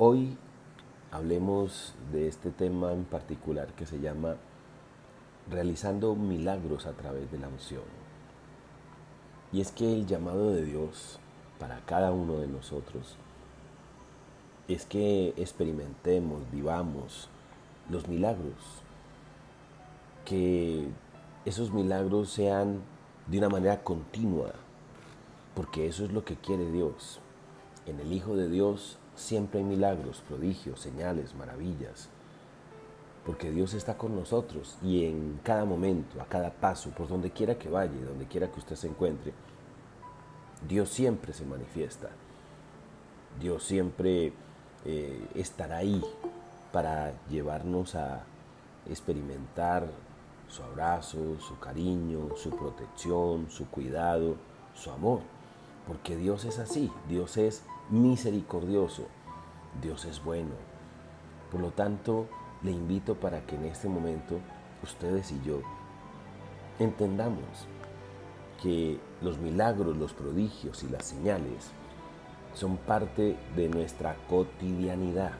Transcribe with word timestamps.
Hoy 0.00 0.38
hablemos 1.10 1.92
de 2.12 2.28
este 2.28 2.52
tema 2.52 2.92
en 2.92 3.02
particular 3.02 3.66
que 3.74 3.84
se 3.84 3.98
llama 3.98 4.36
realizando 5.50 6.14
milagros 6.14 6.86
a 6.86 6.92
través 6.92 7.32
de 7.32 7.38
la 7.40 7.48
unción. 7.48 7.82
Y 9.50 9.60
es 9.60 9.72
que 9.72 9.92
el 9.92 10.06
llamado 10.06 10.52
de 10.52 10.64
Dios 10.64 11.18
para 11.58 11.80
cada 11.84 12.12
uno 12.12 12.38
de 12.38 12.46
nosotros 12.46 13.16
es 14.68 14.86
que 14.86 15.34
experimentemos, 15.36 16.48
vivamos 16.52 17.28
los 17.90 18.06
milagros, 18.06 18.84
que 20.24 20.86
esos 21.44 21.72
milagros 21.72 22.30
sean 22.30 22.82
de 23.26 23.38
una 23.38 23.48
manera 23.48 23.82
continua, 23.82 24.52
porque 25.56 25.88
eso 25.88 26.04
es 26.04 26.12
lo 26.12 26.24
que 26.24 26.36
quiere 26.36 26.70
Dios. 26.70 27.18
En 27.84 27.98
el 27.98 28.12
Hijo 28.12 28.36
de 28.36 28.48
Dios 28.48 28.96
siempre 29.18 29.60
hay 29.60 29.64
milagros, 29.64 30.22
prodigios, 30.26 30.80
señales, 30.80 31.34
maravillas, 31.34 32.08
porque 33.26 33.50
Dios 33.50 33.74
está 33.74 33.98
con 33.98 34.16
nosotros 34.16 34.78
y 34.82 35.04
en 35.04 35.40
cada 35.42 35.64
momento, 35.64 36.22
a 36.22 36.26
cada 36.26 36.50
paso, 36.50 36.90
por 36.90 37.08
donde 37.08 37.30
quiera 37.30 37.58
que 37.58 37.68
vaya, 37.68 37.92
donde 38.06 38.26
quiera 38.26 38.50
que 38.50 38.58
usted 38.58 38.76
se 38.76 38.88
encuentre, 38.88 39.32
Dios 40.66 40.88
siempre 40.88 41.32
se 41.32 41.44
manifiesta. 41.44 42.08
Dios 43.40 43.64
siempre 43.64 44.32
eh, 44.84 45.28
estará 45.34 45.78
ahí 45.78 46.02
para 46.72 47.12
llevarnos 47.28 47.94
a 47.94 48.24
experimentar 48.88 49.88
su 50.48 50.62
abrazo, 50.62 51.38
su 51.40 51.58
cariño, 51.58 52.30
su 52.36 52.50
protección, 52.50 53.50
su 53.50 53.68
cuidado, 53.68 54.36
su 54.74 54.90
amor. 54.90 55.20
Porque 55.86 56.16
Dios 56.16 56.44
es 56.44 56.58
así, 56.58 56.90
Dios 57.08 57.36
es 57.36 57.62
misericordioso, 57.90 59.06
Dios 59.80 60.04
es 60.04 60.22
bueno. 60.22 60.52
Por 61.50 61.60
lo 61.60 61.70
tanto, 61.70 62.26
le 62.62 62.72
invito 62.72 63.14
para 63.14 63.46
que 63.46 63.56
en 63.56 63.66
este 63.66 63.88
momento 63.88 64.40
ustedes 64.82 65.32
y 65.32 65.40
yo 65.42 65.60
entendamos 66.78 67.66
que 68.62 68.98
los 69.22 69.38
milagros, 69.38 69.96
los 69.96 70.12
prodigios 70.12 70.82
y 70.82 70.88
las 70.88 71.04
señales 71.04 71.70
son 72.54 72.76
parte 72.76 73.36
de 73.54 73.68
nuestra 73.68 74.16
cotidianidad. 74.28 75.32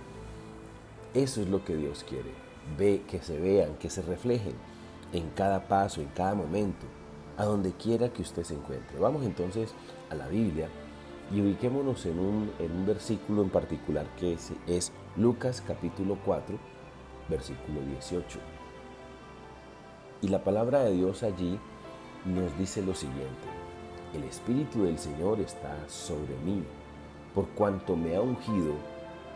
Eso 1.14 1.42
es 1.42 1.48
lo 1.48 1.64
que 1.64 1.76
Dios 1.76 2.04
quiere. 2.08 2.32
Ve 2.76 3.02
que 3.08 3.20
se 3.20 3.38
vean, 3.38 3.74
que 3.76 3.90
se 3.90 4.02
reflejen 4.02 4.54
en 5.12 5.30
cada 5.30 5.66
paso, 5.66 6.00
en 6.00 6.08
cada 6.08 6.34
momento, 6.34 6.86
a 7.36 7.44
donde 7.44 7.72
quiera 7.72 8.10
que 8.10 8.22
usted 8.22 8.44
se 8.44 8.54
encuentre. 8.54 8.98
Vamos 8.98 9.24
entonces 9.24 9.74
a 10.10 10.14
la 10.14 10.28
Biblia 10.28 10.68
y 11.32 11.40
ubiquémonos 11.42 12.06
en 12.06 12.18
un, 12.18 12.52
en 12.58 12.72
un 12.72 12.86
versículo 12.86 13.42
en 13.42 13.50
particular 13.50 14.06
que 14.18 14.32
es, 14.32 14.52
es 14.66 14.92
Lucas 15.16 15.62
capítulo 15.66 16.16
4, 16.24 16.56
versículo 17.28 17.80
18. 17.82 18.38
Y 20.22 20.28
la 20.28 20.42
palabra 20.42 20.80
de 20.80 20.92
Dios 20.92 21.22
allí 21.22 21.58
nos 22.24 22.56
dice 22.58 22.82
lo 22.82 22.94
siguiente, 22.94 23.48
el 24.14 24.24
Espíritu 24.24 24.84
del 24.84 24.98
Señor 24.98 25.40
está 25.40 25.76
sobre 25.88 26.36
mí, 26.44 26.64
por 27.34 27.46
cuanto 27.50 27.94
me 27.94 28.16
ha 28.16 28.20
ungido 28.20 28.74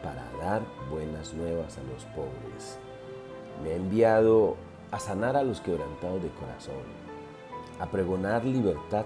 para 0.02 0.28
dar 0.40 0.62
buenas 0.90 1.34
nuevas 1.34 1.77
a 1.78 1.82
los 1.82 2.04
pobres. 2.06 2.78
Me 3.62 3.72
ha 3.72 3.77
enviado 3.77 4.56
a 4.90 4.98
sanar 4.98 5.36
a 5.36 5.42
los 5.42 5.60
quebrantados 5.60 6.22
de 6.22 6.30
corazón, 6.30 6.82
a 7.78 7.86
pregonar 7.86 8.44
libertad 8.44 9.04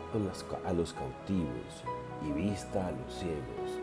a 0.65 0.73
los 0.73 0.93
cautivos 0.93 1.85
y 2.23 2.33
vista 2.33 2.87
a 2.87 2.91
los 2.91 3.15
ciegos, 3.15 3.81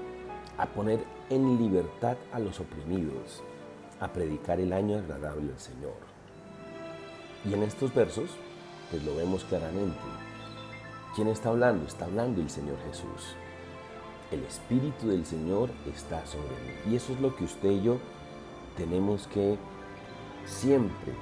a 0.58 0.66
poner 0.68 1.04
en 1.30 1.58
libertad 1.58 2.18
a 2.32 2.40
los 2.40 2.60
oprimidos, 2.60 3.44
a 4.00 4.08
predicar 4.12 4.60
el 4.60 4.74
año 4.74 4.98
agradable 4.98 5.52
al 5.52 5.60
Señor. 5.60 5.96
Y 7.46 7.54
en 7.54 7.64
estos 7.64 7.94
versos, 7.94 8.30
pues 8.90 9.04
lo 9.04 9.16
vemos 9.16 9.44
claramente. 9.46 10.00
¿Quién 11.16 11.28
está 11.28 11.50
hablando? 11.50 11.86
Está 11.86 12.06
hablando 12.06 12.42
el 12.42 12.50
Señor 12.50 12.78
Jesús. 12.88 13.36
El 14.32 14.44
Espíritu 14.44 15.10
del 15.10 15.26
Señor 15.26 15.70
está 15.94 16.26
sobre 16.26 16.48
mí. 16.48 16.92
Y 16.92 16.96
eso 16.96 17.14
es 17.14 17.20
lo 17.20 17.36
que 17.36 17.44
usted 17.44 17.70
y 17.70 17.84
yo 17.84 17.98
tenemos 18.78 19.28
que 19.28 19.58
siempre 20.46 21.14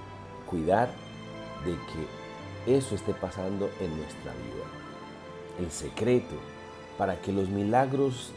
cuidar 0.50 0.90
de 1.66 1.72
que 1.72 2.76
eso 2.78 2.96
esté 2.96 3.14
pasando 3.14 3.70
en 3.80 3.98
nuestra 3.98 4.32
vida. 4.32 4.66
El 5.60 5.72
secreto 5.72 6.36
para 7.02 7.20
que 7.20 7.34
los 7.34 7.50
milagros 7.50 8.32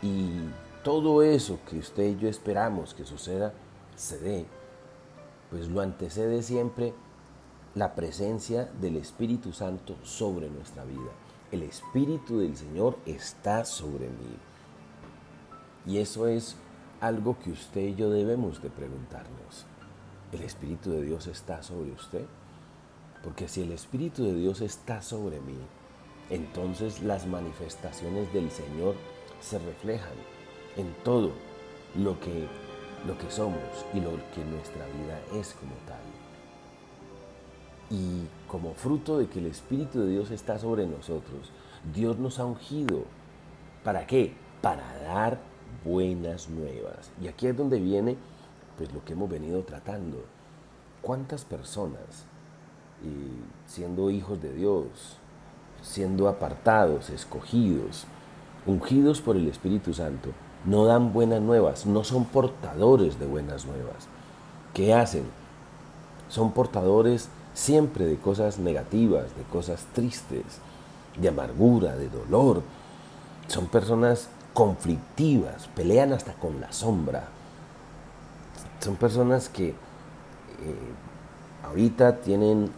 y 0.00 0.38
todo 0.84 1.24
eso 1.24 1.58
que 1.68 1.80
usted 1.80 2.04
y 2.04 2.16
yo 2.16 2.28
esperamos 2.28 2.94
que 2.94 3.04
suceda 3.04 3.52
se 3.96 4.20
dé, 4.20 4.46
pues 5.50 5.66
lo 5.66 5.80
antecede 5.80 6.44
siempre 6.44 6.94
la 7.74 7.96
presencia 7.96 8.70
del 8.80 8.96
Espíritu 8.96 9.52
Santo 9.52 9.96
sobre 10.04 10.48
nuestra 10.48 10.84
vida. 10.84 11.10
El 11.50 11.64
Espíritu 11.64 12.38
del 12.38 12.56
Señor 12.56 12.96
está 13.06 13.64
sobre 13.64 14.06
mí. 14.06 14.36
Y 15.84 15.98
eso 15.98 16.28
es 16.28 16.54
algo 17.00 17.36
que 17.40 17.50
usted 17.50 17.80
y 17.80 17.96
yo 17.96 18.10
debemos 18.10 18.62
de 18.62 18.70
preguntarnos. 18.70 19.66
¿El 20.30 20.42
Espíritu 20.42 20.92
de 20.92 21.02
Dios 21.02 21.26
está 21.26 21.60
sobre 21.64 21.90
usted? 21.90 22.24
Porque 23.24 23.48
si 23.48 23.62
el 23.62 23.72
Espíritu 23.72 24.22
de 24.22 24.34
Dios 24.36 24.60
está 24.60 25.02
sobre 25.02 25.40
mí, 25.40 25.58
entonces 26.30 27.02
las 27.02 27.26
manifestaciones 27.26 28.32
del 28.32 28.50
Señor 28.50 28.94
se 29.40 29.58
reflejan 29.58 30.16
en 30.76 30.92
todo 31.04 31.32
lo 31.94 32.18
que 32.20 32.48
lo 33.06 33.16
que 33.18 33.30
somos 33.30 33.60
y 33.94 34.00
lo 34.00 34.10
que 34.34 34.44
nuestra 34.44 34.84
vida 34.86 35.20
es 35.34 35.54
como 35.54 35.74
tal. 35.86 36.00
Y 37.90 38.26
como 38.48 38.74
fruto 38.74 39.18
de 39.18 39.28
que 39.28 39.38
el 39.38 39.46
Espíritu 39.46 40.00
de 40.00 40.10
Dios 40.10 40.30
está 40.30 40.58
sobre 40.58 40.86
nosotros, 40.86 41.52
Dios 41.94 42.18
nos 42.18 42.38
ha 42.38 42.44
ungido. 42.44 43.04
¿Para 43.84 44.06
qué? 44.06 44.34
Para 44.60 44.98
dar 45.02 45.38
buenas 45.84 46.48
nuevas. 46.48 47.12
Y 47.22 47.28
aquí 47.28 47.46
es 47.46 47.56
donde 47.56 47.78
viene 47.78 48.16
pues 48.76 48.92
lo 48.92 49.04
que 49.04 49.12
hemos 49.12 49.30
venido 49.30 49.62
tratando. 49.62 50.24
¿Cuántas 51.00 51.44
personas, 51.44 52.26
siendo 53.66 54.10
hijos 54.10 54.42
de 54.42 54.52
Dios, 54.52 55.18
siendo 55.82 56.28
apartados, 56.28 57.10
escogidos, 57.10 58.04
ungidos 58.66 59.20
por 59.20 59.36
el 59.36 59.48
Espíritu 59.48 59.94
Santo, 59.94 60.30
no 60.64 60.84
dan 60.84 61.12
buenas 61.12 61.40
nuevas, 61.40 61.86
no 61.86 62.02
son 62.04 62.24
portadores 62.24 63.18
de 63.18 63.26
buenas 63.26 63.66
nuevas. 63.66 64.08
¿Qué 64.74 64.92
hacen? 64.92 65.24
Son 66.28 66.52
portadores 66.52 67.28
siempre 67.54 68.04
de 68.04 68.16
cosas 68.16 68.58
negativas, 68.58 69.34
de 69.36 69.42
cosas 69.44 69.86
tristes, 69.94 70.60
de 71.18 71.28
amargura, 71.28 71.96
de 71.96 72.08
dolor. 72.08 72.62
Son 73.46 73.66
personas 73.66 74.28
conflictivas, 74.52 75.68
pelean 75.74 76.12
hasta 76.12 76.34
con 76.34 76.60
la 76.60 76.72
sombra. 76.72 77.28
Son 78.80 78.96
personas 78.96 79.48
que 79.48 79.68
eh, 79.68 79.74
ahorita 81.64 82.16
tienen 82.16 82.70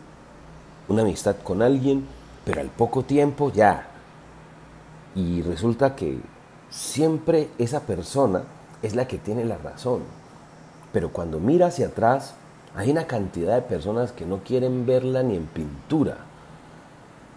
una 0.89 1.03
amistad 1.03 1.37
con 1.43 1.63
alguien, 1.63 2.07
pero 2.49 2.63
al 2.63 2.71
poco 2.71 3.03
tiempo 3.03 3.53
ya. 3.53 3.89
Y 5.15 5.43
resulta 5.43 5.95
que 5.95 6.19
siempre 6.71 7.51
esa 7.59 7.81
persona 7.81 8.45
es 8.81 8.97
la 8.97 9.07
que 9.07 9.19
tiene 9.19 9.45
la 9.45 9.59
razón. 9.59 10.01
Pero 10.91 11.13
cuando 11.13 11.41
mira 11.41 11.67
hacia 11.67 11.89
atrás, 11.89 12.33
hay 12.75 12.91
una 12.91 13.07
cantidad 13.07 13.55
de 13.55 13.61
personas 13.61 14.13
que 14.13 14.25
no 14.25 14.39
quieren 14.45 14.87
verla 14.87 15.23
ni 15.23 15.37
en 15.37 15.45
pintura. 15.45 16.17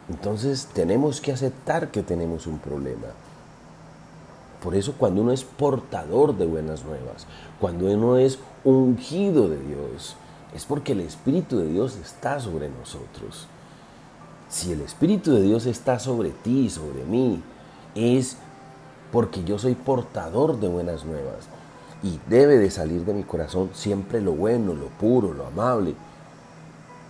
Entonces 0.07 0.69
tenemos 0.73 1.19
que 1.19 1.33
aceptar 1.33 1.91
que 1.91 2.03
tenemos 2.03 2.47
un 2.47 2.59
problema. 2.59 3.07
Por 4.63 4.75
eso 4.75 4.93
cuando 4.97 5.23
uno 5.23 5.33
es 5.33 5.43
portador 5.43 6.37
de 6.37 6.45
buenas 6.45 6.85
nuevas, 6.85 7.27
cuando 7.59 7.87
uno 7.87 8.15
es 8.15 8.39
ungido 8.63 9.49
de 9.49 9.61
Dios, 9.61 10.15
es 10.55 10.63
porque 10.63 10.93
el 10.93 11.01
Espíritu 11.01 11.57
de 11.57 11.67
Dios 11.67 11.97
está 11.97 12.39
sobre 12.39 12.69
nosotros. 12.69 13.49
Si 14.51 14.73
el 14.73 14.81
Espíritu 14.81 15.31
de 15.31 15.41
Dios 15.41 15.65
está 15.65 15.97
sobre 15.97 16.31
ti, 16.31 16.69
sobre 16.69 17.05
mí, 17.05 17.41
es 17.95 18.35
porque 19.09 19.45
yo 19.45 19.57
soy 19.57 19.75
portador 19.75 20.59
de 20.59 20.67
buenas 20.67 21.05
nuevas 21.05 21.47
y 22.03 22.19
debe 22.27 22.57
de 22.57 22.69
salir 22.69 23.05
de 23.05 23.13
mi 23.13 23.23
corazón 23.23 23.69
siempre 23.73 24.19
lo 24.19 24.33
bueno, 24.33 24.73
lo 24.73 24.87
puro, 24.87 25.33
lo 25.33 25.47
amable. 25.47 25.95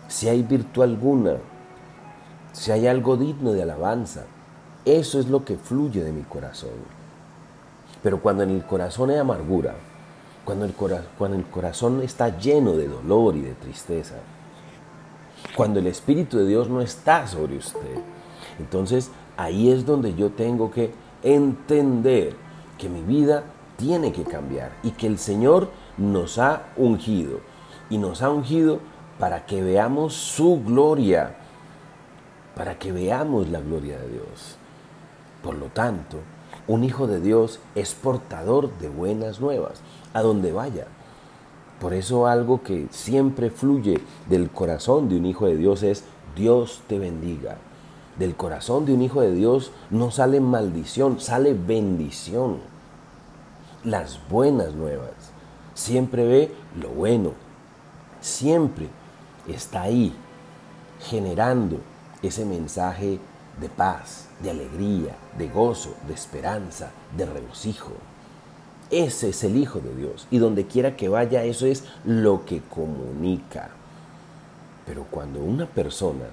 Si 0.07 0.29
hay 0.29 0.43
virtud 0.43 0.83
alguna, 0.83 1.37
si 2.53 2.71
hay 2.71 2.85
algo 2.85 3.17
digno 3.17 3.53
de 3.53 3.63
alabanza, 3.63 4.25
eso 4.85 5.19
es 5.19 5.27
lo 5.27 5.43
que 5.43 5.57
fluye 5.57 6.03
de 6.03 6.11
mi 6.11 6.21
corazón. 6.21 6.69
Pero 8.03 8.21
cuando 8.21 8.43
en 8.43 8.51
el 8.51 8.63
corazón 8.67 9.09
hay 9.09 9.17
amargura, 9.17 9.73
cuando 10.45 10.65
el, 10.65 10.73
cuando 10.73 11.37
el 11.37 11.45
corazón 11.45 12.03
está 12.03 12.37
lleno 12.37 12.73
de 12.73 12.87
dolor 12.87 13.35
y 13.35 13.41
de 13.41 13.55
tristeza, 13.55 14.17
cuando 15.55 15.79
el 15.79 15.87
Espíritu 15.87 16.37
de 16.37 16.47
Dios 16.47 16.69
no 16.69 16.81
está 16.81 17.27
sobre 17.27 17.57
usted, 17.57 17.97
entonces 18.59 19.11
ahí 19.37 19.71
es 19.71 19.85
donde 19.85 20.13
yo 20.15 20.31
tengo 20.31 20.71
que 20.71 20.91
entender 21.23 22.35
que 22.77 22.89
mi 22.89 23.01
vida 23.01 23.43
tiene 23.77 24.11
que 24.11 24.23
cambiar 24.23 24.71
y 24.83 24.91
que 24.91 25.07
el 25.07 25.17
Señor 25.17 25.69
nos 25.97 26.37
ha 26.37 26.67
ungido. 26.77 27.39
Y 27.89 27.97
nos 27.97 28.21
ha 28.21 28.29
ungido 28.29 28.79
para 29.19 29.45
que 29.45 29.61
veamos 29.61 30.13
su 30.13 30.61
gloria, 30.63 31.35
para 32.55 32.79
que 32.79 32.91
veamos 32.91 33.49
la 33.49 33.59
gloria 33.59 33.97
de 33.99 34.09
Dios. 34.09 34.55
Por 35.43 35.55
lo 35.55 35.67
tanto, 35.67 36.17
un 36.67 36.83
hijo 36.83 37.07
de 37.07 37.19
Dios 37.19 37.59
es 37.75 37.93
portador 37.93 38.77
de 38.79 38.89
buenas 38.89 39.41
nuevas, 39.41 39.81
a 40.13 40.21
donde 40.21 40.51
vaya. 40.51 40.87
Por 41.81 41.95
eso 41.95 42.27
algo 42.27 42.61
que 42.61 42.87
siempre 42.91 43.49
fluye 43.49 43.99
del 44.29 44.51
corazón 44.51 45.09
de 45.09 45.17
un 45.17 45.25
hijo 45.25 45.47
de 45.47 45.57
Dios 45.57 45.81
es 45.81 46.03
Dios 46.35 46.83
te 46.87 46.99
bendiga. 46.99 47.57
Del 48.19 48.35
corazón 48.35 48.85
de 48.85 48.93
un 48.93 49.01
hijo 49.01 49.21
de 49.21 49.33
Dios 49.33 49.71
no 49.89 50.11
sale 50.11 50.39
maldición, 50.41 51.19
sale 51.19 51.55
bendición. 51.55 52.59
Las 53.83 54.19
buenas 54.29 54.75
nuevas. 54.75 55.09
Siempre 55.73 56.27
ve 56.27 56.51
lo 56.79 56.89
bueno. 56.89 57.31
Siempre 58.21 58.87
está 59.47 59.81
ahí 59.81 60.13
generando 60.99 61.77
ese 62.21 62.45
mensaje 62.45 63.17
de 63.59 63.69
paz, 63.69 64.27
de 64.43 64.51
alegría, 64.51 65.15
de 65.35 65.49
gozo, 65.49 65.95
de 66.07 66.13
esperanza, 66.13 66.91
de 67.17 67.25
regocijo. 67.25 67.93
Ese 68.91 69.29
es 69.29 69.43
el 69.43 69.57
Hijo 69.57 69.79
de 69.79 69.95
Dios. 69.95 70.27
Y 70.29 70.37
donde 70.37 70.67
quiera 70.67 70.95
que 70.95 71.09
vaya, 71.09 71.43
eso 71.43 71.65
es 71.65 71.85
lo 72.05 72.45
que 72.45 72.61
comunica. 72.61 73.69
Pero 74.85 75.05
cuando 75.09 75.39
una 75.39 75.65
persona 75.65 76.25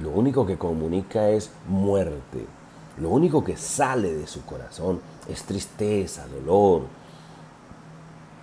lo 0.00 0.10
único 0.10 0.44
que 0.44 0.58
comunica 0.58 1.30
es 1.30 1.50
muerte, 1.68 2.46
lo 2.98 3.10
único 3.10 3.42
que 3.42 3.56
sale 3.56 4.12
de 4.12 4.26
su 4.26 4.44
corazón 4.44 5.00
es 5.28 5.42
tristeza, 5.44 6.26
dolor, 6.26 6.82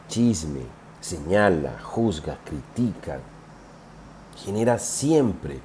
chisme, 0.07 0.61
señala, 0.99 1.79
juzga, 1.83 2.37
critica, 2.43 3.19
genera 4.43 4.79
siempre 4.79 5.59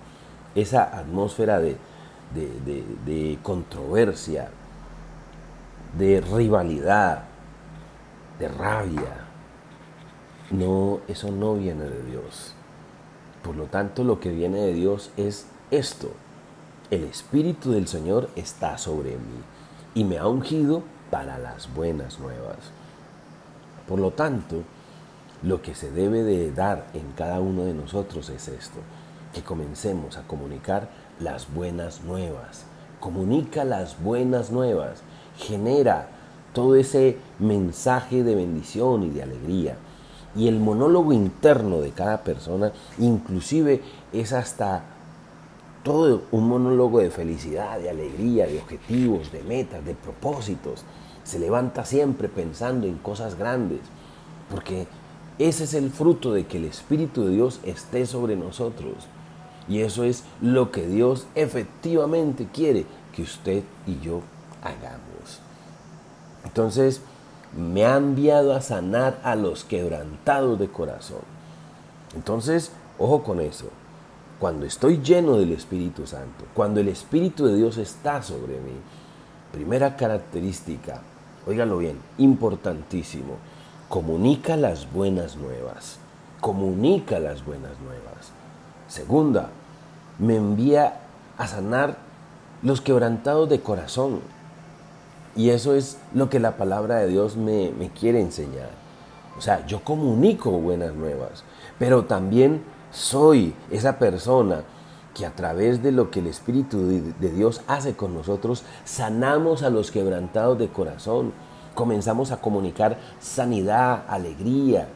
esa 0.55 0.85
atmósfera 0.99 1.58
de, 1.58 1.76
de, 2.35 3.38
controversia, 3.43 4.50
de 5.96 6.20
rivalidad, 6.20 7.25
de 8.38 8.49
rabia. 8.49 9.25
No, 10.50 11.00
eso 11.08 11.31
no 11.31 11.55
viene 11.55 11.85
de 11.85 12.02
Dios. 12.05 12.55
Por 13.43 13.56
lo 13.56 13.67
tanto, 13.67 14.05
lo 14.05 14.20
que 14.20 14.31
viene 14.31 14.58
de 14.58 14.75
Dios 14.75 15.11
es 15.17 15.46
esto. 15.70 16.11
El 16.90 17.05
Espíritu 17.05 17.73
del 17.73 17.87
Señor 17.87 18.31
está 18.35 18.79
sobre 18.79 19.12
mí 19.12 19.43
y 19.94 20.05
me 20.05 20.19
ha 20.19 20.26
ungido 20.26 20.82
para 21.11 21.38
las 21.38 21.73
buenas 21.75 22.19
nuevas. 22.19 22.56
Por 23.87 23.99
lo 23.99 24.11
tanto, 24.11 24.62
lo 25.43 25.62
que 25.62 25.75
se 25.75 25.90
debe 25.90 26.23
de 26.23 26.52
dar 26.52 26.87
en 26.94 27.12
cada 27.12 27.40
uno 27.40 27.64
de 27.64 27.75
nosotros 27.75 28.29
es 28.29 28.49
esto, 28.49 28.81
que 29.32 29.43
comencemos 29.43 30.17
a 30.17 30.23
comunicar 30.26 30.88
las 31.20 31.52
buenas 31.52 32.02
nuevas. 32.02 32.64
Comunica 33.00 33.64
las 33.64 34.02
buenas 34.02 34.50
nuevas. 34.50 35.02
Genera 35.38 36.08
todo 36.52 36.75
ese 36.75 37.17
mensaje 37.38 38.23
de 38.23 38.35
bendición 38.35 39.05
y 39.05 39.11
de 39.11 39.23
alegría. 39.23 39.76
Y 40.37 40.49
el 40.49 40.58
monólogo 40.58 41.12
interno 41.12 41.81
de 41.81 41.90
cada 41.90 42.23
persona 42.23 42.73
inclusive 42.99 43.81
es 44.12 44.32
hasta 44.32 44.85
todo 45.82 46.23
un 46.32 46.49
monólogo 46.49 46.99
de 46.99 47.11
felicidad, 47.11 47.79
de 47.79 47.90
alegría, 47.90 48.46
de 48.46 48.58
objetivos, 48.58 49.32
de 49.32 49.43
metas, 49.43 49.85
de 49.85 49.94
propósitos. 49.94 50.85
Se 51.25 51.38
levanta 51.38 51.85
siempre 51.85 52.29
pensando 52.29 52.87
en 52.87 52.99
cosas 52.99 53.37
grandes, 53.37 53.81
porque 54.50 54.87
ese 55.38 55.64
es 55.64 55.75
el 55.75 55.90
fruto 55.90 56.32
de 56.32 56.46
que 56.46 56.58
el 56.58 56.64
Espíritu 56.64 57.25
de 57.25 57.35
Dios 57.35 57.61
esté 57.62 58.06
sobre 58.06 58.37
nosotros. 58.37 58.94
Y 59.69 59.81
eso 59.81 60.05
es 60.05 60.25
lo 60.40 60.73
que 60.73 60.87
Dios 60.87 61.26
efectivamente 61.35 62.49
quiere 62.52 62.87
que 63.14 63.23
usted 63.23 63.62
y 63.87 64.00
yo 64.00 64.23
hagamos. 64.62 65.40
Entonces, 66.44 67.00
me 67.56 67.84
ha 67.84 67.96
enviado 67.96 68.55
a 68.55 68.60
sanar 68.60 69.19
a 69.22 69.34
los 69.34 69.64
quebrantados 69.64 70.58
de 70.58 70.69
corazón. 70.69 71.20
Entonces, 72.14 72.72
ojo 72.99 73.22
con 73.22 73.40
eso. 73.40 73.66
Cuando 74.38 74.66
estoy 74.66 75.00
lleno 75.02 75.37
del 75.37 75.52
Espíritu 75.52 76.06
Santo, 76.06 76.44
cuando 76.55 76.81
el 76.81 76.88
Espíritu 76.88 77.46
de 77.46 77.56
Dios 77.56 77.76
está 77.76 78.22
sobre 78.22 78.60
mí, 78.60 78.75
primera 79.52 79.96
característica, 79.96 81.00
óigalo 81.46 81.78
bien, 81.78 81.99
importantísimo, 82.19 83.37
comunica 83.88 84.56
las 84.56 84.93
buenas 84.93 85.37
nuevas, 85.37 85.99
comunica 86.40 87.19
las 87.19 87.44
buenas 87.44 87.72
nuevas. 87.81 88.32
Segunda, 88.87 89.50
me 90.19 90.37
envía 90.37 91.00
a 91.37 91.46
sanar 91.46 91.96
los 92.62 92.81
quebrantados 92.81 93.49
de 93.49 93.61
corazón. 93.61 94.20
Y 95.38 95.50
eso 95.50 95.76
es 95.76 95.99
lo 96.12 96.29
que 96.29 96.40
la 96.40 96.56
palabra 96.56 96.96
de 96.96 97.06
Dios 97.06 97.37
me, 97.37 97.70
quiere 97.99 98.20
enseñar. 98.20 98.70
O 99.38 99.40
sea, 99.40 99.64
yo 99.67 99.85
comunico 99.85 100.50
buenas 100.50 100.94
nuevas, 100.94 101.44
pero 101.79 102.06
también 102.06 102.64
soy 102.90 103.55
esa 103.70 104.00
persona 104.00 104.64
que 105.14 105.25
a 105.25 105.37
través 105.37 105.81
de 105.81 105.93
lo 105.93 106.11
que 106.11 106.19
el 106.19 106.26
Espíritu 106.26 106.88
de 107.20 107.31
Dios 107.31 107.61
hace 107.69 107.94
con 107.94 108.14
nosotros, 108.14 108.64
sanamos 108.85 109.62
a 109.62 109.70
los 109.70 109.93
quebrantados 109.93 110.58
de 110.58 110.70
corazón. 110.70 111.32
Comenzamos 111.73 112.32
a 112.32 112.40
comunicar 112.40 112.99
sanidad, 113.20 114.06
alegría, 114.08 114.88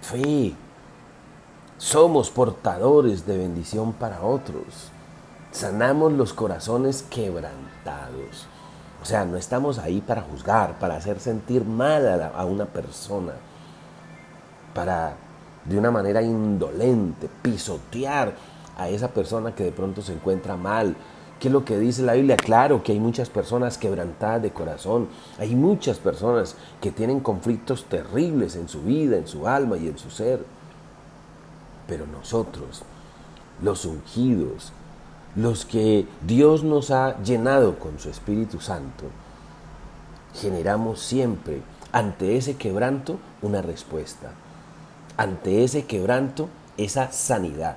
fe, 0.00 0.54
somos 1.76 2.30
portadores 2.30 3.26
de 3.26 3.36
bendición 3.36 3.92
para 3.92 4.22
otros. 4.22 4.90
Sanamos 5.50 6.14
los 6.14 6.32
corazones 6.32 7.02
quebrantados. 7.10 8.48
O 9.06 9.08
sea, 9.08 9.24
no 9.24 9.36
estamos 9.36 9.78
ahí 9.78 10.00
para 10.00 10.22
juzgar, 10.22 10.80
para 10.80 10.96
hacer 10.96 11.20
sentir 11.20 11.64
mal 11.64 12.28
a, 12.34 12.44
una 12.44 12.64
persona, 12.64 13.34
para 14.74 15.14
de 15.64 15.78
una 15.78 15.92
manera 15.92 16.22
indolente 16.22 17.28
pisotear 17.40 18.34
a 18.76 18.88
esa 18.88 19.06
persona 19.06 19.54
que 19.54 19.62
de 19.62 19.70
pronto 19.70 20.02
se 20.02 20.12
encuentra 20.12 20.56
mal. 20.56 20.96
¿Qué 21.38 21.46
es 21.46 21.52
lo 21.54 21.64
que 21.64 21.78
dice 21.78 22.02
la 22.02 22.14
Biblia? 22.14 22.36
Claro 22.36 22.82
que 22.82 22.90
hay 22.90 22.98
muchas 22.98 23.30
personas 23.30 23.78
quebrantadas 23.78 24.42
de 24.42 24.50
corazón, 24.50 25.06
hay 25.38 25.54
muchas 25.54 25.98
personas 25.98 26.56
que 26.80 26.90
tienen 26.90 27.20
conflictos 27.20 27.84
terribles 27.84 28.56
en 28.56 28.68
su 28.68 28.82
vida, 28.82 29.16
en 29.16 29.28
su 29.28 29.46
alma 29.46 29.76
y 29.76 29.86
en 29.86 29.98
su 29.98 30.10
ser. 30.10 30.44
Pero 31.86 32.08
nosotros, 32.08 32.82
los 33.62 33.84
ungidos, 33.84 34.72
los 35.36 35.66
que 35.66 36.06
Dios 36.26 36.64
nos 36.64 36.90
ha 36.90 37.22
llenado 37.22 37.78
con 37.78 37.98
su 37.98 38.08
Espíritu 38.08 38.58
Santo, 38.58 39.04
generamos 40.34 41.00
siempre 41.00 41.60
ante 41.92 42.36
ese 42.36 42.56
quebranto 42.56 43.18
una 43.42 43.62
respuesta. 43.62 44.32
Ante 45.18 45.62
ese 45.64 45.84
quebranto, 45.84 46.48
esa 46.76 47.12
sanidad 47.12 47.76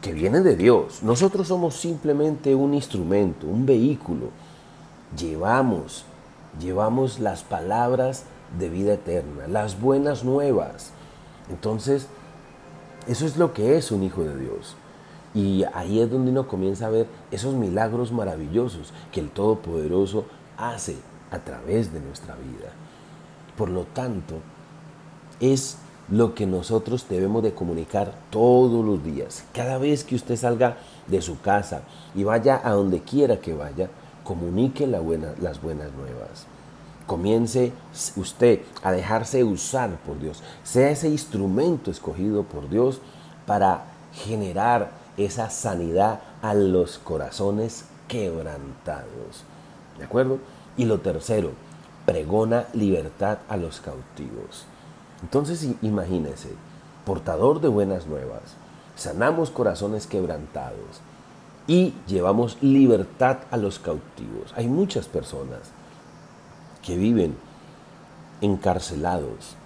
que 0.00 0.12
viene 0.12 0.40
de 0.40 0.56
Dios. 0.56 1.02
Nosotros 1.02 1.48
somos 1.48 1.76
simplemente 1.76 2.54
un 2.54 2.74
instrumento, 2.74 3.46
un 3.46 3.66
vehículo. 3.66 4.30
Llevamos, 5.16 6.04
llevamos 6.60 7.18
las 7.18 7.42
palabras 7.42 8.24
de 8.58 8.68
vida 8.68 8.94
eterna, 8.94 9.48
las 9.48 9.80
buenas 9.80 10.24
nuevas. 10.24 10.90
Entonces, 11.50 12.08
eso 13.06 13.26
es 13.26 13.36
lo 13.36 13.52
que 13.52 13.76
es 13.76 13.90
un 13.90 14.02
hijo 14.02 14.22
de 14.22 14.36
Dios. 14.36 14.76
Y 15.36 15.64
ahí 15.74 16.00
es 16.00 16.10
donde 16.10 16.30
uno 16.30 16.48
comienza 16.48 16.86
a 16.86 16.90
ver 16.90 17.06
esos 17.30 17.54
milagros 17.54 18.10
maravillosos 18.10 18.94
que 19.12 19.20
el 19.20 19.28
Todopoderoso 19.28 20.24
hace 20.56 20.96
a 21.30 21.40
través 21.40 21.92
de 21.92 22.00
nuestra 22.00 22.34
vida. 22.36 22.72
Por 23.54 23.68
lo 23.68 23.84
tanto, 23.84 24.36
es 25.38 25.76
lo 26.08 26.34
que 26.34 26.46
nosotros 26.46 27.04
debemos 27.10 27.42
de 27.42 27.52
comunicar 27.52 28.14
todos 28.30 28.82
los 28.82 29.04
días. 29.04 29.44
Cada 29.52 29.76
vez 29.76 30.04
que 30.04 30.14
usted 30.14 30.36
salga 30.36 30.78
de 31.06 31.20
su 31.20 31.38
casa 31.38 31.82
y 32.14 32.24
vaya 32.24 32.62
a 32.64 32.70
donde 32.70 33.02
quiera 33.02 33.38
que 33.38 33.52
vaya, 33.52 33.90
comunique 34.24 34.86
las 34.86 35.02
buenas 35.04 35.92
nuevas. 35.92 36.46
Comience 37.06 37.72
usted 38.16 38.60
a 38.82 38.90
dejarse 38.90 39.44
usar 39.44 39.98
por 39.98 40.18
Dios. 40.18 40.42
Sea 40.64 40.88
ese 40.88 41.10
instrumento 41.10 41.90
escogido 41.90 42.44
por 42.44 42.70
Dios 42.70 43.02
para 43.44 43.84
generar 44.14 44.95
esa 45.16 45.50
sanidad 45.50 46.20
a 46.42 46.54
los 46.54 46.98
corazones 46.98 47.84
quebrantados. 48.08 49.44
¿De 49.98 50.04
acuerdo? 50.04 50.38
Y 50.76 50.84
lo 50.84 51.00
tercero, 51.00 51.52
pregona 52.04 52.66
libertad 52.72 53.38
a 53.48 53.56
los 53.56 53.80
cautivos. 53.80 54.66
Entonces 55.22 55.66
imagínense, 55.82 56.50
portador 57.04 57.60
de 57.60 57.68
buenas 57.68 58.06
nuevas, 58.06 58.42
sanamos 58.94 59.50
corazones 59.50 60.06
quebrantados 60.06 61.00
y 61.66 61.94
llevamos 62.06 62.58
libertad 62.60 63.38
a 63.50 63.56
los 63.56 63.78
cautivos. 63.78 64.52
Hay 64.54 64.68
muchas 64.68 65.06
personas 65.06 65.60
que 66.84 66.96
viven 66.96 67.34
encarcelados, 68.40 69.56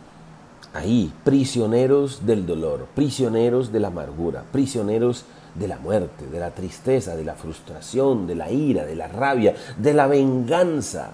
ahí, 0.72 1.12
prisioneros 1.24 2.24
del 2.24 2.46
dolor, 2.46 2.86
prisioneros 2.94 3.72
de 3.72 3.80
la 3.80 3.88
amargura, 3.88 4.44
prisioneros 4.52 5.24
la 5.58 5.78
muerte, 5.78 6.26
de 6.26 6.40
la 6.40 6.50
tristeza, 6.50 7.16
de 7.16 7.24
la 7.24 7.34
frustración, 7.34 8.26
de 8.26 8.34
la 8.34 8.50
ira, 8.50 8.84
de 8.84 8.96
la 8.96 9.08
rabia, 9.08 9.54
de 9.76 9.94
la 9.94 10.06
venganza. 10.06 11.10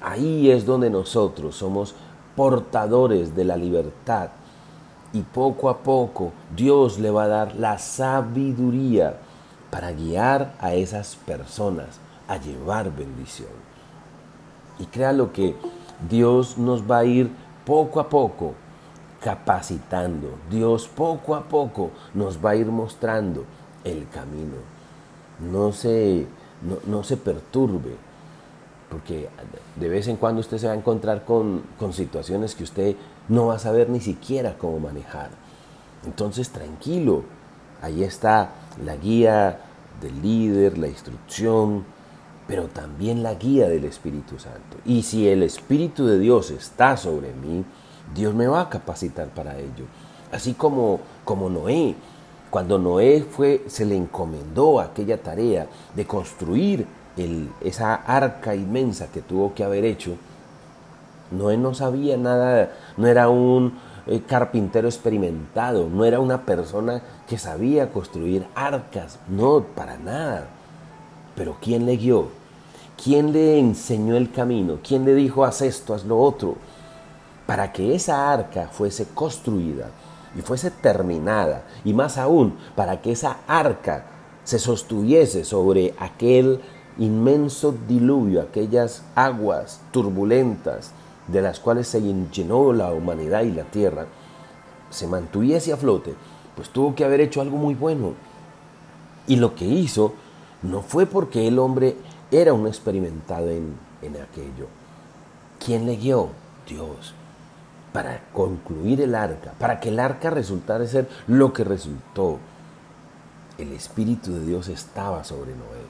Ahí 0.00 0.50
es 0.50 0.64
donde 0.64 0.90
nosotros 0.90 1.56
somos 1.56 1.94
portadores 2.36 3.34
de 3.34 3.44
la 3.44 3.56
libertad 3.56 4.30
y 5.12 5.22
poco 5.22 5.68
a 5.70 5.78
poco 5.78 6.32
Dios 6.54 6.98
le 6.98 7.10
va 7.10 7.24
a 7.24 7.28
dar 7.28 7.56
la 7.56 7.78
sabiduría 7.78 9.16
para 9.70 9.92
guiar 9.92 10.54
a 10.60 10.74
esas 10.74 11.16
personas 11.16 11.98
a 12.28 12.36
llevar 12.36 12.94
bendición. 12.94 13.48
Y 14.78 14.84
créalo 14.86 15.32
que 15.32 15.56
Dios 16.08 16.58
nos 16.58 16.88
va 16.88 16.98
a 16.98 17.04
ir 17.04 17.30
poco 17.64 18.00
a 18.00 18.08
poco 18.08 18.54
capacitando. 19.22 20.38
Dios 20.50 20.88
poco 20.88 21.34
a 21.34 21.44
poco 21.44 21.90
nos 22.14 22.44
va 22.44 22.50
a 22.50 22.56
ir 22.56 22.66
mostrando 22.66 23.44
el 23.84 24.08
camino. 24.08 24.56
No 25.40 25.72
se, 25.72 26.26
no, 26.86 27.04
se 27.04 27.16
perturbe, 27.16 27.96
porque 28.90 29.28
de 29.76 29.88
vez 29.88 30.08
en 30.08 30.16
cuando 30.16 30.40
usted 30.40 30.58
se 30.58 30.66
va 30.66 30.72
a 30.72 30.76
encontrar 30.76 31.24
con, 31.24 31.62
con 31.78 31.92
situaciones 31.92 32.54
que 32.54 32.64
usted 32.64 32.96
no 33.28 33.46
va 33.46 33.54
a 33.54 33.58
saber 33.58 33.88
ni 33.88 34.00
siquiera 34.00 34.56
cómo 34.58 34.80
manejar. 34.80 35.30
Entonces, 36.04 36.50
tranquilo, 36.50 37.22
ahí 37.82 38.02
está 38.02 38.50
la 38.84 38.96
guía 38.96 39.60
del 40.00 40.22
líder, 40.22 40.78
la 40.78 40.88
instrucción, 40.88 41.84
pero 42.46 42.66
también 42.68 43.22
la 43.22 43.34
guía 43.34 43.68
del 43.68 43.84
Espíritu 43.84 44.38
Santo. 44.38 44.78
Y 44.84 45.02
si 45.02 45.28
el 45.28 45.42
Espíritu 45.42 46.06
de 46.06 46.18
Dios 46.18 46.50
está 46.50 46.96
sobre 46.96 47.32
mí, 47.34 47.64
Dios 48.14 48.34
me 48.34 48.46
va 48.46 48.62
a 48.62 48.68
capacitar 48.68 49.28
para 49.28 49.58
ello. 49.58 49.84
Así 50.32 50.54
como, 50.54 51.00
como 51.24 51.48
Noé, 51.48 51.94
cuando 52.50 52.78
Noé 52.78 53.22
fue, 53.22 53.64
se 53.66 53.84
le 53.84 53.96
encomendó 53.96 54.80
aquella 54.80 55.22
tarea 55.22 55.66
de 55.94 56.06
construir 56.06 56.86
el, 57.16 57.50
esa 57.60 57.94
arca 57.94 58.54
inmensa 58.54 59.08
que 59.12 59.22
tuvo 59.22 59.54
que 59.54 59.64
haber 59.64 59.84
hecho, 59.84 60.16
Noé 61.30 61.56
no 61.58 61.74
sabía 61.74 62.16
nada, 62.16 62.72
no 62.96 63.06
era 63.06 63.28
un 63.28 63.74
eh, 64.06 64.22
carpintero 64.26 64.88
experimentado, 64.88 65.88
no 65.88 66.04
era 66.04 66.20
una 66.20 66.46
persona 66.46 67.02
que 67.28 67.36
sabía 67.36 67.92
construir 67.92 68.46
arcas, 68.54 69.18
no, 69.28 69.62
para 69.74 69.98
nada. 69.98 70.48
Pero 71.36 71.56
¿quién 71.60 71.84
le 71.84 71.96
guió? 71.96 72.28
¿Quién 73.02 73.32
le 73.32 73.58
enseñó 73.58 74.16
el 74.16 74.32
camino? 74.32 74.78
¿Quién 74.82 75.04
le 75.04 75.14
dijo, 75.14 75.44
haz 75.44 75.60
esto, 75.62 75.92
haz 75.94 76.04
lo 76.04 76.18
otro? 76.18 76.56
Para 77.48 77.72
que 77.72 77.94
esa 77.94 78.30
arca 78.30 78.68
fuese 78.68 79.06
construida 79.14 79.88
y 80.36 80.42
fuese 80.42 80.70
terminada, 80.70 81.64
y 81.82 81.94
más 81.94 82.18
aún, 82.18 82.58
para 82.76 83.00
que 83.00 83.12
esa 83.12 83.38
arca 83.46 84.04
se 84.44 84.58
sostuviese 84.58 85.46
sobre 85.46 85.94
aquel 85.98 86.60
inmenso 86.98 87.74
diluvio, 87.88 88.42
aquellas 88.42 89.02
aguas 89.14 89.80
turbulentas 89.92 90.92
de 91.26 91.40
las 91.40 91.58
cuales 91.58 91.88
se 91.88 92.02
llenó 92.02 92.74
la 92.74 92.92
humanidad 92.92 93.44
y 93.44 93.52
la 93.52 93.64
tierra, 93.64 94.04
se 94.90 95.06
mantuviese 95.06 95.72
a 95.72 95.78
flote, 95.78 96.14
pues 96.54 96.68
tuvo 96.68 96.94
que 96.94 97.06
haber 97.06 97.22
hecho 97.22 97.40
algo 97.40 97.56
muy 97.56 97.74
bueno. 97.74 98.12
Y 99.26 99.36
lo 99.36 99.54
que 99.54 99.64
hizo 99.64 100.12
no 100.62 100.82
fue 100.82 101.06
porque 101.06 101.48
el 101.48 101.58
hombre 101.58 101.96
era 102.30 102.52
un 102.52 102.66
experimentado 102.66 103.48
en, 103.48 103.74
aquello. 104.02 104.66
¿Quién 105.64 105.86
le 105.86 105.96
guió? 105.96 106.28
Dios. 106.68 107.14
Para 107.92 108.22
concluir 108.32 109.00
el 109.00 109.14
arca, 109.14 109.54
para 109.58 109.80
que 109.80 109.88
el 109.88 109.98
arca 109.98 110.30
resultara 110.30 110.86
ser 110.86 111.08
lo 111.26 111.52
que 111.52 111.64
resultó. 111.64 112.38
El 113.56 113.72
Espíritu 113.72 114.32
de 114.32 114.44
Dios 114.44 114.68
estaba 114.68 115.24
sobre 115.24 115.52
Noé. 115.52 115.86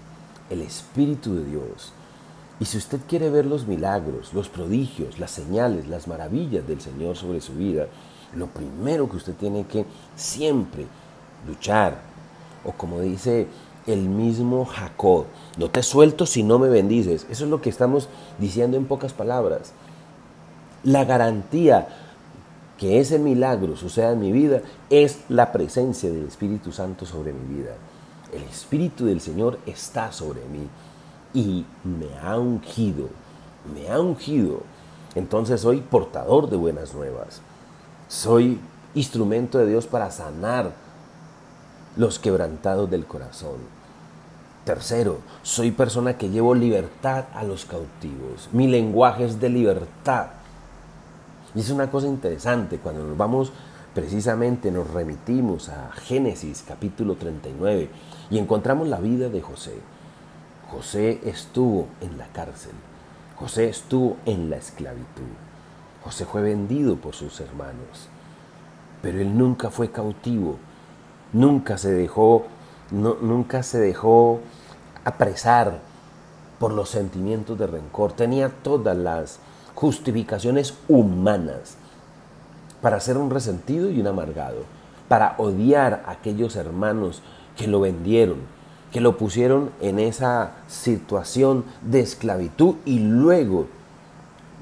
El 0.48 0.62
Espíritu 0.62 1.34
de 1.34 1.44
Dios. 1.44 1.92
Y 2.60 2.64
si 2.64 2.78
usted 2.78 3.00
quiere 3.08 3.30
ver 3.30 3.46
los 3.46 3.66
milagros, 3.66 4.32
los 4.32 4.48
prodigios, 4.48 5.18
las 5.18 5.30
señales, 5.30 5.86
las 5.86 6.08
maravillas 6.08 6.66
del 6.66 6.80
Señor 6.80 7.16
sobre 7.16 7.40
su 7.40 7.54
vida, 7.54 7.86
lo 8.34 8.46
primero 8.46 9.08
que 9.08 9.16
usted 9.16 9.34
tiene 9.34 9.66
que 9.66 9.84
siempre 10.16 10.86
luchar, 11.46 12.00
o 12.64 12.72
como 12.72 13.00
dice 13.00 13.46
el 13.86 14.08
mismo 14.08 14.64
Jacob. 14.64 15.26
No 15.56 15.70
te 15.70 15.82
suelto 15.82 16.26
si 16.26 16.42
no 16.42 16.58
me 16.58 16.68
bendices. 16.68 17.26
Eso 17.30 17.44
es 17.44 17.50
lo 17.50 17.60
que 17.60 17.70
estamos 17.70 18.08
diciendo 18.38 18.76
en 18.76 18.86
pocas 18.86 19.12
palabras. 19.12 19.72
La 20.88 21.04
garantía 21.04 21.86
que 22.78 22.98
ese 22.98 23.18
milagro 23.18 23.76
suceda 23.76 24.12
en 24.12 24.20
mi 24.20 24.32
vida 24.32 24.62
es 24.88 25.18
la 25.28 25.52
presencia 25.52 26.10
del 26.10 26.26
Espíritu 26.26 26.72
Santo 26.72 27.04
sobre 27.04 27.34
mi 27.34 27.56
vida. 27.56 27.72
El 28.32 28.42
Espíritu 28.44 29.04
del 29.04 29.20
Señor 29.20 29.58
está 29.66 30.12
sobre 30.12 30.40
mí 30.46 30.66
y 31.34 31.66
me 31.84 32.18
ha 32.22 32.38
ungido, 32.38 33.08
me 33.74 33.90
ha 33.90 34.00
ungido. 34.00 34.62
Entonces 35.14 35.60
soy 35.60 35.82
portador 35.82 36.48
de 36.48 36.56
buenas 36.56 36.94
nuevas. 36.94 37.42
Soy 38.08 38.58
instrumento 38.94 39.58
de 39.58 39.66
Dios 39.66 39.86
para 39.86 40.10
sanar 40.10 40.72
los 41.98 42.18
quebrantados 42.18 42.88
del 42.88 43.04
corazón. 43.04 43.58
Tercero, 44.64 45.18
soy 45.42 45.70
persona 45.70 46.16
que 46.16 46.30
llevo 46.30 46.54
libertad 46.54 47.26
a 47.34 47.44
los 47.44 47.66
cautivos. 47.66 48.48
Mi 48.52 48.68
lenguaje 48.68 49.26
es 49.26 49.38
de 49.38 49.50
libertad. 49.50 50.37
Y 51.54 51.60
es 51.60 51.70
una 51.70 51.90
cosa 51.90 52.06
interesante 52.06 52.78
cuando 52.78 53.04
nos 53.04 53.16
vamos 53.16 53.52
precisamente, 53.94 54.70
nos 54.70 54.90
remitimos 54.90 55.68
a 55.68 55.90
Génesis 55.92 56.64
capítulo 56.66 57.16
39 57.16 57.88
y 58.30 58.38
encontramos 58.38 58.88
la 58.88 58.98
vida 58.98 59.28
de 59.28 59.40
José. 59.40 59.74
José 60.70 61.20
estuvo 61.24 61.86
en 62.00 62.18
la 62.18 62.26
cárcel. 62.28 62.72
José 63.36 63.68
estuvo 63.68 64.16
en 64.26 64.50
la 64.50 64.56
esclavitud. 64.56 65.32
José 66.04 66.26
fue 66.26 66.42
vendido 66.42 66.96
por 66.96 67.14
sus 67.14 67.40
hermanos. 67.40 68.08
Pero 69.00 69.20
él 69.20 69.36
nunca 69.36 69.70
fue 69.70 69.90
cautivo. 69.90 70.56
Nunca 71.32 71.78
se 71.78 71.90
dejó, 71.90 72.44
nunca 72.90 73.62
se 73.62 73.78
dejó 73.78 74.40
apresar 75.04 75.80
por 76.58 76.72
los 76.72 76.90
sentimientos 76.90 77.58
de 77.58 77.66
rencor, 77.66 78.12
tenía 78.12 78.48
todas 78.48 78.96
las 78.96 79.38
justificaciones 79.78 80.74
humanas 80.88 81.76
para 82.82 82.98
ser 82.98 83.16
un 83.16 83.30
resentido 83.30 83.88
y 83.88 84.00
un 84.00 84.08
amargado, 84.08 84.64
para 85.06 85.36
odiar 85.38 86.02
a 86.04 86.10
aquellos 86.10 86.56
hermanos 86.56 87.22
que 87.56 87.68
lo 87.68 87.78
vendieron, 87.78 88.38
que 88.90 89.00
lo 89.00 89.16
pusieron 89.16 89.70
en 89.80 90.00
esa 90.00 90.50
situación 90.66 91.64
de 91.80 92.00
esclavitud 92.00 92.74
y 92.84 92.98
luego 92.98 93.68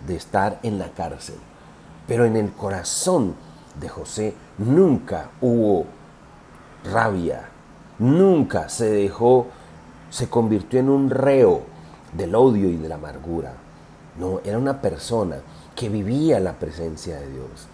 de 0.06 0.16
estar 0.16 0.60
en 0.62 0.78
la 0.78 0.90
cárcel. 0.90 1.36
Pero 2.06 2.26
en 2.26 2.36
el 2.36 2.52
corazón 2.52 3.36
de 3.80 3.88
José 3.88 4.34
nunca 4.58 5.30
hubo 5.40 5.86
rabia, 6.84 7.48
nunca 7.98 8.68
se 8.68 8.90
dejó 8.90 9.46
se 10.10 10.28
convirtió 10.28 10.78
en 10.78 10.90
un 10.90 11.08
reo 11.08 11.62
del 12.12 12.34
odio 12.34 12.68
y 12.68 12.76
de 12.76 12.88
la 12.90 12.96
amargura. 12.96 13.65
No, 14.18 14.40
era 14.44 14.58
una 14.58 14.80
persona 14.80 15.36
que 15.74 15.88
vivía 15.88 16.40
la 16.40 16.54
presencia 16.54 17.16
de 17.16 17.30
Dios. 17.30 17.68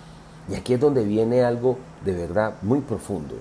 Y 0.48 0.54
aquí 0.54 0.74
es 0.74 0.80
donde 0.80 1.04
viene 1.04 1.44
algo 1.44 1.78
de 2.04 2.12
verdad 2.12 2.54
muy 2.62 2.80
profundo. 2.80 3.36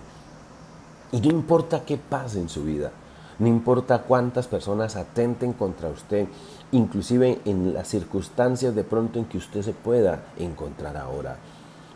Y 1.12 1.20
no 1.20 1.29
importa 1.29 1.84
qué 1.84 1.98
pase 1.98 2.39
en 2.39 2.48
su 2.48 2.63
vida, 2.63 2.91
no 3.39 3.48
importa 3.48 4.03
cuántas 4.03 4.48
personas 4.48 4.96
atenten 4.96 5.53
contra 5.53 5.89
usted, 5.89 6.27
inclusive 6.72 7.41
en 7.43 7.74
las 7.74 7.88
circunstancias 7.88 8.75
de 8.75 8.84
pronto 8.84 9.20
en 9.20 9.25
que 9.25 9.39
usted 9.39 9.62
se 9.63 9.74
pueda 9.74 10.24
encontrar 10.38 10.96
ahora. 10.96 11.38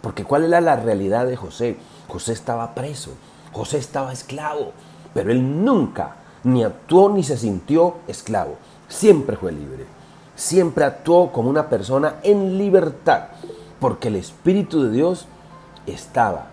Porque 0.02 0.24
¿cuál 0.24 0.44
era 0.44 0.60
la 0.60 0.76
realidad 0.76 1.28
de 1.28 1.38
José? 1.38 1.78
José 2.08 2.34
estaba 2.34 2.74
preso, 2.76 3.12
José 3.54 3.78
estaba 3.78 4.12
esclavo, 4.12 4.72
pero 5.14 5.32
él 5.32 5.64
nunca 5.64 6.18
ni 6.44 6.64
actuó 6.64 7.10
ni 7.10 7.24
se 7.24 7.38
sintió 7.38 7.98
esclavo. 8.08 8.58
Siempre 8.90 9.38
fue 9.38 9.52
libre. 9.52 9.86
Siempre 10.36 10.84
actuó 10.84 11.32
como 11.32 11.50
una 11.50 11.70
persona 11.70 12.16
en 12.24 12.58
libertad, 12.58 13.28
porque 13.80 14.10
el 14.10 14.18
Espíritu 14.18 14.84
de 14.84 14.92
Dios 14.92 15.28
estaba 15.88 16.48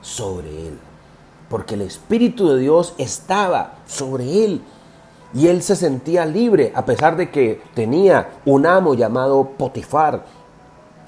sobre 0.00 0.68
él. 0.68 0.78
Porque 1.48 1.74
el 1.74 1.82
Espíritu 1.82 2.48
de 2.48 2.58
Dios 2.58 2.94
estaba 2.98 3.74
sobre 3.86 4.44
él. 4.44 4.62
Y 5.34 5.48
él 5.48 5.62
se 5.62 5.76
sentía 5.76 6.24
libre 6.24 6.72
a 6.74 6.84
pesar 6.84 7.16
de 7.16 7.30
que 7.30 7.62
tenía 7.74 8.40
un 8.44 8.66
amo 8.66 8.94
llamado 8.94 9.50
Potifar, 9.56 10.24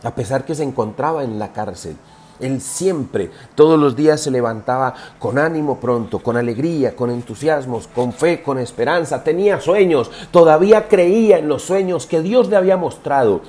a 0.03 0.15
pesar 0.15 0.45
que 0.45 0.55
se 0.55 0.63
encontraba 0.63 1.25
en 1.25 1.39
la 1.39 1.53
cárcel. 1.53 1.97
Él 2.41 2.61
siempre, 2.61 3.31
todos 3.55 3.79
los 3.79 3.97
días 3.97 4.21
se 4.21 4.31
levantaba 4.31 4.95
con 5.19 5.39
ánimo 5.39 5.79
pronto, 5.79 6.19
con 6.19 6.37
alegría, 6.37 6.97
con 6.97 7.11
entusiasmos, 7.11 7.87
con 7.87 8.13
fe, 8.13 8.43
con 8.43 8.59
esperanza. 8.59 9.23
Tenía 9.23 9.61
sueños, 9.61 10.11
todavía 10.31 10.89
creía 10.89 11.39
en 11.39 11.49
los 11.49 11.63
sueños 11.63 12.07
que 12.07 12.23
Dios 12.23 12.49
le 12.49 12.57
había 12.57 12.77
mostrado. 12.77 13.43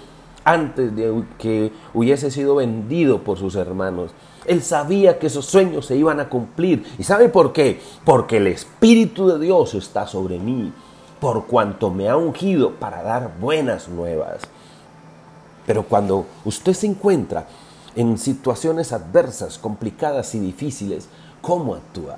antes 0.43 0.95
de 0.95 1.23
que 1.37 1.71
hubiese 1.93 2.31
sido 2.31 2.55
vendido 2.55 3.19
por 3.19 3.37
sus 3.37 3.55
hermanos. 3.55 4.11
Él 4.45 4.63
sabía 4.63 5.19
que 5.19 5.27
esos 5.27 5.45
sueños 5.45 5.85
se 5.85 5.95
iban 5.95 6.19
a 6.19 6.29
cumplir. 6.29 6.83
¿Y 6.97 7.03
sabe 7.03 7.29
por 7.29 7.53
qué? 7.53 7.79
Porque 8.03 8.37
el 8.37 8.47
Espíritu 8.47 9.27
de 9.27 9.39
Dios 9.39 9.75
está 9.75 10.07
sobre 10.07 10.39
mí, 10.39 10.73
por 11.19 11.45
cuanto 11.45 11.91
me 11.91 12.09
ha 12.09 12.17
ungido 12.17 12.71
para 12.71 13.03
dar 13.03 13.33
buenas 13.39 13.87
nuevas. 13.87 14.41
Pero 15.67 15.83
cuando 15.83 16.25
usted 16.43 16.73
se 16.73 16.87
encuentra 16.87 17.45
en 17.95 18.17
situaciones 18.17 18.93
adversas, 18.93 19.57
complicadas 19.57 20.33
y 20.35 20.39
difíciles, 20.39 21.07
¿cómo 21.41 21.75
actúa? 21.75 22.17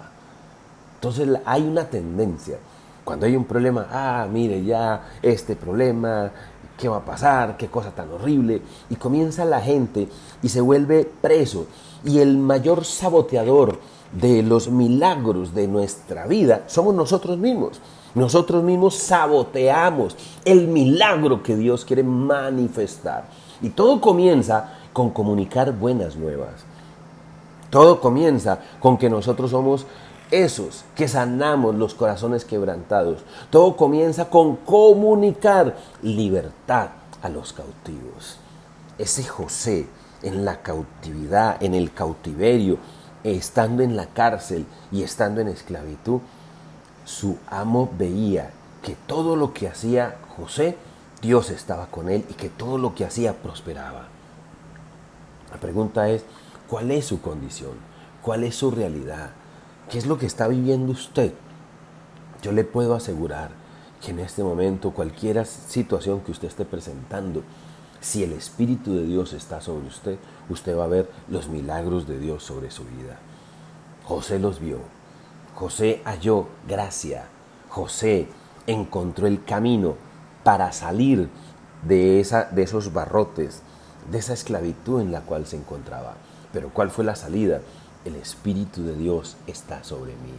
Entonces 0.95 1.27
hay 1.45 1.63
una 1.63 1.89
tendencia. 1.89 2.57
Cuando 3.03 3.25
hay 3.25 3.35
un 3.35 3.45
problema, 3.45 3.87
ah, 3.91 4.27
mire 4.31 4.63
ya 4.63 5.09
este 5.21 5.55
problema, 5.55 6.31
¿qué 6.77 6.87
va 6.87 6.97
a 6.97 7.05
pasar? 7.05 7.57
¿Qué 7.57 7.67
cosa 7.67 7.91
tan 7.91 8.09
horrible? 8.11 8.61
Y 8.89 8.95
comienza 8.95 9.43
la 9.43 9.59
gente 9.59 10.07
y 10.41 10.49
se 10.49 10.61
vuelve 10.61 11.09
preso. 11.21 11.67
Y 12.05 12.19
el 12.19 12.37
mayor 12.37 12.85
saboteador 12.85 13.79
de 14.13 14.43
los 14.43 14.69
milagros 14.69 15.53
de 15.53 15.67
nuestra 15.67 16.27
vida 16.27 16.63
somos 16.67 16.93
nosotros 16.93 17.37
mismos. 17.37 17.81
Nosotros 18.15 18.63
mismos 18.63 18.95
saboteamos 18.95 20.15
el 20.45 20.67
milagro 20.67 21.41
que 21.41 21.55
Dios 21.55 21.83
quiere 21.83 22.03
manifestar. 22.03 23.25
Y 23.61 23.69
todo 23.69 23.99
comienza 23.99 24.79
con 24.93 25.09
comunicar 25.09 25.73
buenas 25.73 26.15
nuevas. 26.15 26.63
Todo 27.69 27.99
comienza 27.99 28.59
con 28.79 28.97
que 28.97 29.09
nosotros 29.09 29.51
somos 29.51 29.85
esos 30.31 30.83
que 30.95 31.07
sanamos 31.07 31.75
los 31.75 31.93
corazones 31.93 32.45
quebrantados. 32.45 33.23
Todo 33.49 33.75
comienza 33.75 34.29
con 34.29 34.55
comunicar 34.57 35.75
libertad 36.01 36.89
a 37.21 37.29
los 37.29 37.53
cautivos. 37.53 38.37
Ese 38.97 39.23
José 39.23 39.87
en 40.21 40.45
la 40.45 40.61
cautividad, 40.61 41.61
en 41.61 41.73
el 41.73 41.93
cautiverio, 41.93 42.77
estando 43.23 43.83
en 43.83 43.95
la 43.95 44.07
cárcel 44.07 44.65
y 44.91 45.03
estando 45.03 45.41
en 45.41 45.49
esclavitud, 45.49 46.21
su 47.05 47.37
amo 47.49 47.89
veía 47.97 48.51
que 48.81 48.95
todo 49.07 49.35
lo 49.35 49.53
que 49.53 49.67
hacía 49.67 50.17
José, 50.35 50.77
Dios 51.21 51.49
estaba 51.49 51.87
con 51.87 52.09
él 52.09 52.25
y 52.29 52.33
que 52.33 52.49
todo 52.49 52.77
lo 52.77 52.95
que 52.95 53.05
hacía 53.05 53.33
prosperaba. 53.33 54.12
La 55.53 55.59
pregunta 55.59 56.09
es, 56.09 56.25
¿cuál 56.67 56.89
es 56.89 57.05
su 57.05 57.21
condición? 57.21 57.73
¿Cuál 58.23 58.43
es 58.43 58.55
su 58.55 58.71
realidad? 58.71 59.29
¿Qué 59.89 59.99
es 59.99 60.07
lo 60.07 60.17
que 60.17 60.25
está 60.25 60.47
viviendo 60.47 60.91
usted? 60.91 61.31
Yo 62.41 62.51
le 62.51 62.63
puedo 62.63 62.95
asegurar 62.95 63.51
que 64.03 64.11
en 64.11 64.19
este 64.19 64.43
momento, 64.43 64.91
cualquier 64.91 65.45
situación 65.45 66.21
que 66.21 66.31
usted 66.31 66.47
esté 66.47 66.65
presentando, 66.65 67.43
si 68.01 68.23
el 68.23 68.33
Espíritu 68.33 68.95
de 68.95 69.03
Dios 69.03 69.31
está 69.33 69.61
sobre 69.61 69.87
usted, 69.87 70.17
usted 70.49 70.75
va 70.75 70.85
a 70.85 70.87
ver 70.87 71.09
los 71.29 71.47
milagros 71.47 72.07
de 72.07 72.17
Dios 72.17 72.43
sobre 72.43 72.71
su 72.71 72.83
vida. 72.83 73.19
José 74.05 74.39
los 74.39 74.59
vio. 74.59 74.79
José 75.53 76.01
halló 76.03 76.47
gracia. 76.67 77.25
José 77.69 78.27
encontró 78.65 79.27
el 79.27 79.43
camino 79.43 79.95
para 80.43 80.71
salir 80.71 81.29
de, 81.83 82.19
esa, 82.19 82.45
de 82.45 82.63
esos 82.63 82.91
barrotes, 82.91 83.61
de 84.11 84.17
esa 84.17 84.33
esclavitud 84.33 85.01
en 85.01 85.11
la 85.11 85.21
cual 85.21 85.45
se 85.45 85.57
encontraba. 85.57 86.15
Pero 86.51 86.69
¿cuál 86.69 86.91
fue 86.91 87.03
la 87.03 87.15
salida? 87.15 87.61
el 88.05 88.15
Espíritu 88.15 88.83
de 88.83 88.95
Dios 88.95 89.37
está 89.47 89.83
sobre 89.83 90.11
mí. 90.11 90.33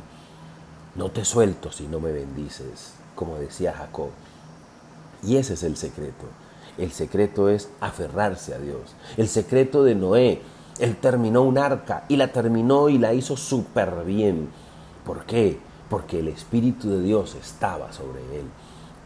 No 0.96 1.10
te 1.10 1.24
suelto 1.24 1.72
si 1.72 1.86
no 1.86 2.00
me 2.00 2.12
bendices, 2.12 2.94
como 3.14 3.36
decía 3.36 3.72
Jacob. 3.72 4.10
Y 5.22 5.36
ese 5.36 5.54
es 5.54 5.62
el 5.62 5.76
secreto. 5.76 6.26
El 6.76 6.92
secreto 6.92 7.48
es 7.48 7.68
aferrarse 7.80 8.54
a 8.54 8.58
Dios. 8.58 8.94
El 9.16 9.28
secreto 9.28 9.84
de 9.84 9.94
Noé, 9.94 10.42
él 10.78 10.96
terminó 10.96 11.42
un 11.42 11.58
arca 11.58 12.04
y 12.08 12.16
la 12.16 12.32
terminó 12.32 12.88
y 12.88 12.98
la 12.98 13.14
hizo 13.14 13.36
súper 13.36 14.04
bien. 14.04 14.48
¿Por 15.06 15.24
qué? 15.24 15.58
Porque 15.88 16.20
el 16.20 16.28
Espíritu 16.28 16.90
de 16.90 17.02
Dios 17.02 17.34
estaba 17.34 17.92
sobre 17.92 18.20
él. 18.38 18.46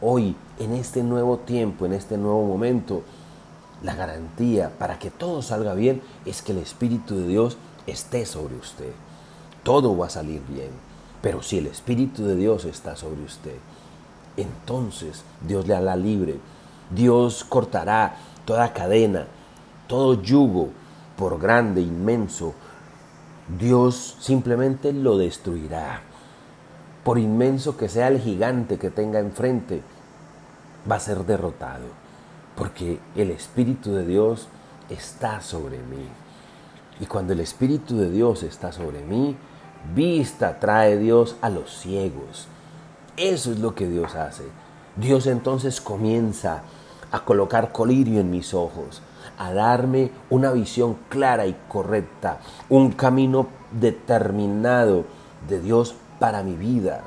Hoy, 0.01 0.37
en 0.59 0.75
este 0.75 1.03
nuevo 1.03 1.39
tiempo, 1.39 1.87
en 1.87 1.93
este 1.93 2.17
nuevo 2.17 2.45
momento, 2.45 3.03
la 3.83 3.95
garantía 3.95 4.71
para 4.79 4.99
que 4.99 5.11
todo 5.11 5.43
salga 5.43 5.75
bien 5.75 6.03
es 6.25 6.43
que 6.43 6.53
el 6.53 6.59
Espíritu 6.59 7.17
de 7.17 7.27
Dios 7.27 7.57
esté 7.87 8.27
sobre 8.27 8.57
usted. 8.57 8.93
Todo 9.63 9.97
va 9.97 10.07
a 10.07 10.11
salir 10.11 10.43
bien. 10.49 10.71
Pero 11.23 11.43
si 11.43 11.59
el 11.59 11.67
Espíritu 11.67 12.25
de 12.25 12.37
Dios 12.37 12.65
está 12.65 12.97
sobre 12.97 13.23
usted, 13.23 13.57
entonces 14.37 15.25
Dios 15.47 15.67
le 15.67 15.75
hará 15.75 15.97
libre. 15.97 16.39
Dios 16.91 17.45
cortará 17.45 18.17
toda 18.45 18.73
cadena, 18.73 19.27
todo 19.89 20.23
yugo, 20.23 20.71
por 21.17 21.39
grande, 21.41 21.81
inmenso. 21.81 22.55
Dios 23.59 24.17
simplemente 24.21 24.93
lo 24.93 25.19
destruirá. 25.19 26.03
Por 27.05 27.19
inmenso 27.19 27.77
que 27.77 27.89
sea 27.89 28.09
el 28.09 28.21
gigante 28.21 28.79
que 28.79 28.91
tenga 28.91 29.19
enfrente, 29.19 29.83
va 30.91 30.97
a 30.97 31.01
ser 31.01 31.25
derrotado. 31.25 31.98
Porque 32.59 32.99
el 33.15 33.31
Espíritu 33.31 33.93
de 33.93 34.05
Dios 34.05 34.49
está 34.91 35.41
sobre 35.41 35.79
mí. 35.79 36.09
Y 37.01 37.07
cuando 37.07 37.33
el 37.33 37.41
Espíritu 37.41 37.97
de 37.97 38.11
Dios 38.11 38.43
está 38.43 38.73
sobre 38.73 39.05
mí, 39.05 39.37
vista 39.95 40.59
trae 40.59 40.99
Dios 40.99 41.37
a 41.41 41.51
los 41.51 41.71
ciegos. 41.79 42.49
Eso 43.17 43.53
es 43.53 43.61
lo 43.61 43.77
que 43.77 43.87
Dios 43.87 44.17
hace. 44.17 44.43
Dios 44.97 45.29
entonces 45.29 45.81
comienza 45.81 46.63
a 47.13 47.25
colocar 47.25 47.71
colirio 47.71 48.21
en 48.21 48.31
mis 48.31 48.53
ojos, 48.53 49.03
a 49.39 49.53
darme 49.53 50.11
una 50.29 50.51
visión 50.51 50.97
clara 51.09 51.47
y 51.47 51.57
correcta, 51.69 52.41
un 52.69 52.91
camino 52.91 53.47
determinado 53.71 55.05
de 55.49 55.61
Dios 55.61 55.95
para 56.19 56.43
mi 56.43 56.55
vida. 56.55 57.03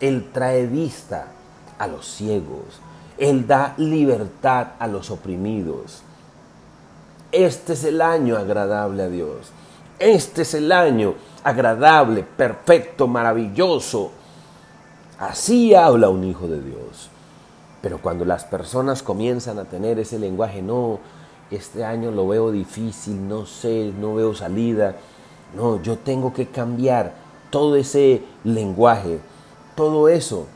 Él 0.00 0.30
trae 0.32 0.66
vista 0.66 1.26
a 1.78 1.86
los 1.86 2.06
ciegos. 2.06 2.80
Él 3.18 3.46
da 3.46 3.74
libertad 3.76 4.68
a 4.78 4.86
los 4.86 5.10
oprimidos. 5.10 6.02
Este 7.32 7.74
es 7.74 7.84
el 7.84 8.00
año 8.00 8.36
agradable 8.36 9.02
a 9.02 9.08
Dios. 9.08 9.52
Este 9.98 10.42
es 10.42 10.54
el 10.54 10.70
año 10.70 11.14
agradable, 11.42 12.22
perfecto, 12.22 13.08
maravilloso. 13.08 14.12
Así 15.18 15.74
habla 15.74 16.08
un 16.08 16.24
hijo 16.24 16.46
de 16.46 16.62
Dios. 16.62 17.10
Pero 17.82 18.00
cuando 18.00 18.24
las 18.24 18.44
personas 18.44 19.02
comienzan 19.02 19.58
a 19.58 19.64
tener 19.64 19.98
ese 19.98 20.18
lenguaje, 20.18 20.62
no, 20.62 21.00
este 21.50 21.84
año 21.84 22.10
lo 22.10 22.28
veo 22.28 22.50
difícil, 22.50 23.28
no 23.28 23.46
sé, 23.46 23.92
no 23.98 24.14
veo 24.14 24.34
salida. 24.34 24.96
No, 25.56 25.82
yo 25.82 25.98
tengo 25.98 26.32
que 26.32 26.46
cambiar 26.46 27.14
todo 27.50 27.76
ese 27.76 28.22
lenguaje, 28.44 29.20
todo 29.74 30.08
eso. 30.08 30.46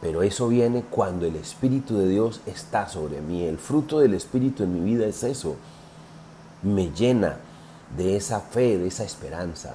Pero 0.00 0.22
eso 0.22 0.48
viene 0.48 0.84
cuando 0.88 1.26
el 1.26 1.36
Espíritu 1.36 1.98
de 1.98 2.08
Dios 2.08 2.40
está 2.46 2.88
sobre 2.88 3.20
mí. 3.20 3.44
El 3.44 3.58
fruto 3.58 3.98
del 3.98 4.14
Espíritu 4.14 4.62
en 4.62 4.74
mi 4.74 4.80
vida 4.80 5.06
es 5.06 5.24
eso 5.24 5.56
me 6.62 6.90
llena 6.90 7.36
de 7.96 8.16
esa 8.16 8.40
fe, 8.40 8.78
de 8.78 8.88
esa 8.88 9.04
esperanza. 9.04 9.74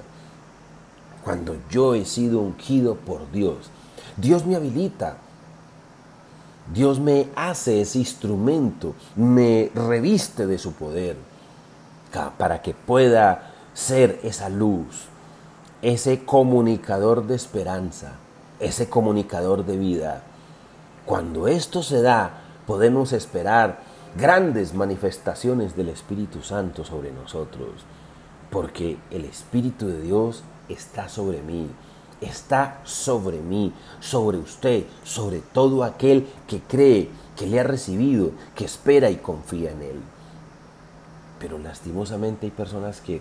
Cuando 1.22 1.56
yo 1.70 1.94
he 1.94 2.04
sido 2.04 2.40
ungido 2.40 2.96
por 2.96 3.30
Dios, 3.32 3.70
Dios 4.16 4.44
me 4.44 4.56
habilita. 4.56 5.16
Dios 6.72 6.98
me 6.98 7.28
hace 7.36 7.82
ese 7.82 7.98
instrumento, 7.98 8.94
me 9.16 9.70
reviste 9.74 10.46
de 10.46 10.58
su 10.58 10.72
poder 10.72 11.16
para 12.38 12.62
que 12.62 12.72
pueda 12.72 13.52
ser 13.74 14.20
esa 14.22 14.48
luz, 14.48 15.08
ese 15.82 16.24
comunicador 16.24 17.26
de 17.26 17.34
esperanza, 17.34 18.12
ese 18.60 18.88
comunicador 18.88 19.64
de 19.64 19.76
vida. 19.76 20.22
Cuando 21.06 21.48
esto 21.48 21.82
se 21.82 22.02
da, 22.02 22.42
podemos 22.66 23.12
esperar 23.12 23.80
grandes 24.16 24.74
manifestaciones 24.74 25.76
del 25.76 25.88
Espíritu 25.88 26.42
Santo 26.42 26.84
sobre 26.84 27.12
nosotros, 27.12 27.84
porque 28.50 28.96
el 29.10 29.24
Espíritu 29.24 29.86
de 29.88 30.00
Dios 30.00 30.44
está 30.68 31.08
sobre 31.08 31.42
mí, 31.42 31.68
está 32.20 32.80
sobre 32.84 33.40
mí, 33.40 33.72
sobre 34.00 34.38
usted, 34.38 34.84
sobre 35.02 35.40
todo 35.40 35.84
aquel 35.84 36.26
que 36.46 36.60
cree, 36.60 37.10
que 37.36 37.46
le 37.46 37.60
ha 37.60 37.64
recibido, 37.64 38.30
que 38.54 38.64
espera 38.64 39.10
y 39.10 39.16
confía 39.16 39.72
en 39.72 39.82
Él. 39.82 40.00
Pero 41.40 41.58
lastimosamente 41.58 42.46
hay 42.46 42.52
personas 42.52 43.00
que, 43.00 43.20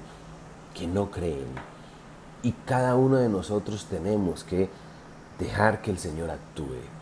que 0.74 0.88
no 0.88 1.10
creen 1.10 1.74
y 2.44 2.52
cada 2.66 2.96
uno 2.96 3.16
de 3.16 3.30
nosotros 3.30 3.86
tenemos 3.90 4.44
que 4.44 4.70
dejar 5.40 5.82
que 5.82 5.92
el 5.92 5.98
Señor 5.98 6.30
actúe 6.30 6.94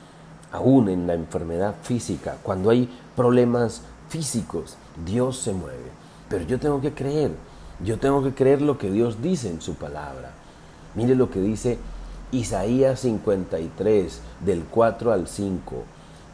aún 0.51 0.89
en 0.89 1.07
la 1.07 1.13
enfermedad 1.13 1.75
física, 1.81 2.37
cuando 2.43 2.69
hay 2.69 2.89
problemas 3.15 3.81
físicos, 4.09 4.75
Dios 5.05 5.37
se 5.37 5.53
mueve. 5.53 5.91
Pero 6.29 6.45
yo 6.45 6.59
tengo 6.59 6.81
que 6.81 6.93
creer, 6.93 7.31
yo 7.83 7.97
tengo 7.97 8.23
que 8.23 8.33
creer 8.33 8.61
lo 8.61 8.77
que 8.77 8.91
Dios 8.91 9.21
dice 9.21 9.49
en 9.49 9.61
su 9.61 9.75
palabra. 9.75 10.31
Mire 10.95 11.15
lo 11.15 11.31
que 11.31 11.39
dice 11.39 11.77
Isaías 12.31 12.99
53, 13.01 14.21
del 14.45 14.63
4 14.65 15.13
al 15.13 15.27
5. 15.27 15.83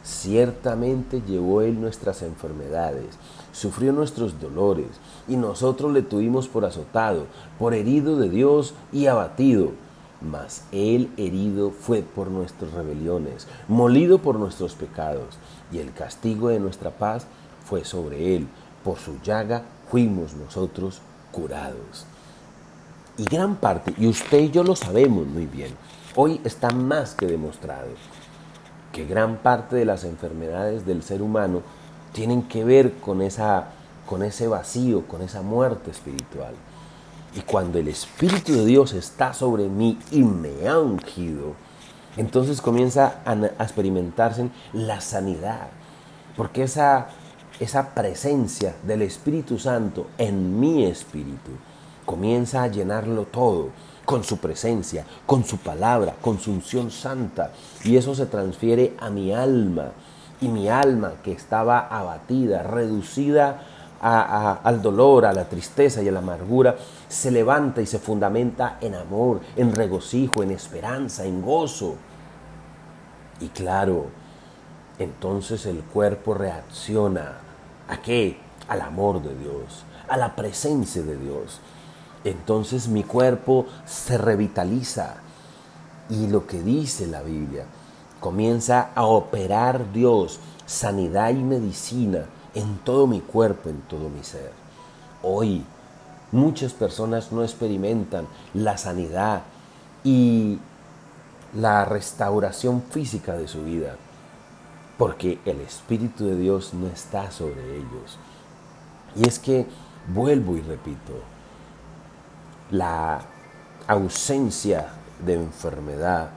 Ciertamente 0.02 1.22
llevó 1.26 1.62
Él 1.62 1.80
nuestras 1.80 2.22
enfermedades, 2.22 3.18
sufrió 3.52 3.92
nuestros 3.92 4.40
dolores, 4.40 4.86
y 5.28 5.36
nosotros 5.36 5.92
le 5.92 6.02
tuvimos 6.02 6.48
por 6.48 6.64
azotado, 6.64 7.26
por 7.58 7.74
herido 7.74 8.16
de 8.16 8.30
Dios 8.30 8.74
y 8.92 9.06
abatido. 9.06 9.72
Mas 10.20 10.64
Él 10.72 11.10
herido 11.16 11.70
fue 11.70 12.02
por 12.02 12.28
nuestras 12.28 12.72
rebeliones, 12.72 13.46
molido 13.68 14.18
por 14.18 14.36
nuestros 14.38 14.74
pecados, 14.74 15.38
y 15.70 15.78
el 15.78 15.92
castigo 15.92 16.48
de 16.48 16.60
nuestra 16.60 16.90
paz 16.90 17.26
fue 17.64 17.84
sobre 17.84 18.36
Él. 18.36 18.48
Por 18.84 18.98
su 18.98 19.20
llaga 19.22 19.62
fuimos 19.90 20.34
nosotros 20.34 21.00
curados. 21.30 22.06
Y 23.16 23.24
gran 23.24 23.56
parte, 23.56 23.94
y 23.96 24.06
usted 24.06 24.38
y 24.38 24.50
yo 24.50 24.62
lo 24.64 24.76
sabemos 24.76 25.26
muy 25.26 25.46
bien, 25.46 25.72
hoy 26.14 26.40
está 26.44 26.70
más 26.70 27.14
que 27.14 27.26
demostrado 27.26 27.88
que 28.92 29.04
gran 29.04 29.36
parte 29.36 29.76
de 29.76 29.84
las 29.84 30.04
enfermedades 30.04 30.86
del 30.86 31.02
ser 31.02 31.22
humano 31.22 31.62
tienen 32.12 32.42
que 32.42 32.64
ver 32.64 32.94
con, 32.94 33.22
esa, 33.22 33.68
con 34.06 34.22
ese 34.22 34.48
vacío, 34.48 35.06
con 35.06 35.22
esa 35.22 35.42
muerte 35.42 35.90
espiritual. 35.90 36.54
Y 37.34 37.40
cuando 37.40 37.78
el 37.78 37.88
Espíritu 37.88 38.52
de 38.52 38.64
Dios 38.64 38.92
está 38.94 39.34
sobre 39.34 39.68
mí 39.68 39.98
y 40.10 40.22
me 40.22 40.68
ha 40.68 40.78
ungido, 40.78 41.54
entonces 42.16 42.60
comienza 42.60 43.20
a, 43.24 43.34
experimentarse 43.62 44.48
la 44.72 45.00
sanidad. 45.00 45.68
Porque 46.36 46.62
esa, 46.64 47.08
esa 47.60 47.94
presencia 47.94 48.74
del 48.82 49.02
Espíritu 49.02 49.58
Santo 49.58 50.06
en 50.18 50.58
mi 50.58 50.84
espíritu 50.84 51.52
comienza 52.04 52.62
a 52.62 52.68
llenarlo 52.68 53.24
todo 53.24 53.70
con 54.04 54.24
su 54.24 54.38
presencia, 54.38 55.04
con 55.26 55.44
su 55.44 55.58
palabra, 55.58 56.14
con 56.22 56.40
su 56.40 56.50
unción 56.50 56.90
santa. 56.90 57.52
Y 57.84 57.96
eso 57.96 58.14
se 58.14 58.24
transfiere 58.24 58.94
a 58.98 59.10
mi 59.10 59.34
alma. 59.34 59.92
Y 60.40 60.48
mi 60.48 60.68
alma 60.70 61.14
que 61.22 61.32
estaba 61.32 61.80
abatida, 61.80 62.62
reducida 62.62 63.62
al 64.00 64.82
dolor, 64.82 65.26
a 65.26 65.32
la 65.32 65.48
tristeza 65.48 66.02
y 66.02 66.08
a 66.08 66.12
la 66.12 66.20
amargura, 66.20 66.76
se 67.08 67.30
levanta 67.30 67.80
y 67.80 67.86
se 67.86 67.98
fundamenta 67.98 68.78
en 68.80 68.94
amor, 68.94 69.40
en 69.56 69.74
regocijo, 69.74 70.42
en 70.42 70.50
esperanza, 70.52 71.24
en 71.24 71.42
gozo. 71.42 71.96
Y 73.40 73.48
claro, 73.48 74.06
entonces 74.98 75.66
el 75.66 75.82
cuerpo 75.82 76.34
reacciona. 76.34 77.38
¿A 77.88 77.96
qué? 78.02 78.38
Al 78.68 78.82
amor 78.82 79.22
de 79.22 79.34
Dios, 79.34 79.84
a 80.08 80.16
la 80.16 80.36
presencia 80.36 81.02
de 81.02 81.16
Dios 81.16 81.60
entonces 82.24 82.88
mi 82.88 83.04
cuerpo 83.04 83.66
se 83.86 84.18
revitaliza. 84.18 85.16
Y 86.10 86.26
lo 86.28 86.46
que 86.46 86.62
dice 86.62 87.06
la 87.06 87.22
Biblia, 87.22 87.64
comienza 88.20 88.90
a 88.94 89.04
operar 89.04 89.92
Dios 89.92 90.40
sanidad 90.66 91.30
y 91.30 91.42
medicina 91.42 92.24
en 92.54 92.78
todo 92.78 93.06
mi 93.06 93.20
cuerpo, 93.20 93.68
en 93.68 93.80
todo 93.82 94.08
mi 94.08 94.22
ser. 94.22 94.52
Hoy 95.22 95.64
muchas 96.32 96.72
personas 96.72 97.32
no 97.32 97.42
experimentan 97.42 98.26
la 98.54 98.76
sanidad 98.76 99.42
y 100.04 100.58
la 101.54 101.84
restauración 101.84 102.82
física 102.82 103.34
de 103.34 103.48
su 103.48 103.64
vida, 103.64 103.96
porque 104.96 105.38
el 105.44 105.60
Espíritu 105.60 106.26
de 106.26 106.36
Dios 106.36 106.74
no 106.74 106.86
está 106.88 107.30
sobre 107.30 107.76
ellos. 107.76 108.18
Y 109.16 109.26
es 109.26 109.38
que, 109.38 109.66
vuelvo 110.12 110.56
y 110.56 110.60
repito, 110.60 111.14
la 112.70 113.20
ausencia 113.86 114.88
de 115.24 115.34
enfermedad 115.34 116.30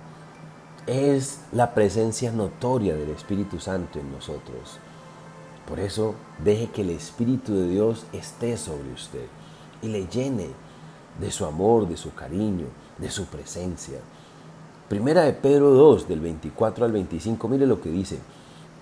es 0.87 1.41
la 1.51 1.73
presencia 1.73 2.31
notoria 2.31 2.95
del 2.95 3.09
Espíritu 3.09 3.59
Santo 3.59 3.99
en 3.99 4.11
nosotros. 4.11 4.79
Por 5.67 5.79
eso 5.79 6.15
deje 6.43 6.67
que 6.67 6.81
el 6.81 6.89
Espíritu 6.89 7.53
de 7.53 7.69
Dios 7.69 8.05
esté 8.13 8.57
sobre 8.57 8.91
usted 8.93 9.25
y 9.81 9.87
le 9.87 10.07
llene 10.07 10.47
de 11.19 11.31
su 11.31 11.45
amor, 11.45 11.87
de 11.87 11.97
su 11.97 12.13
cariño, 12.13 12.65
de 12.97 13.09
su 13.09 13.25
presencia. 13.25 13.99
Primera 14.89 15.23
de 15.23 15.33
Pedro 15.33 15.71
2, 15.71 16.07
del 16.07 16.19
24 16.19 16.85
al 16.85 16.91
25, 16.91 17.47
mire 17.47 17.65
lo 17.65 17.81
que 17.81 17.89
dice. 17.89 18.19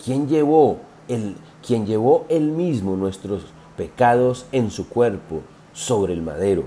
¿Quién 0.04 0.28
llevó, 0.28 0.80
el, 1.08 1.36
quien 1.66 1.86
llevó 1.86 2.26
él 2.30 2.52
mismo 2.52 2.96
nuestros 2.96 3.44
pecados 3.78 4.46
en 4.52 4.72
su 4.72 4.90
cuerpo 4.90 5.42
sobre 5.74 6.14
el 6.14 6.22
madero? 6.22 6.64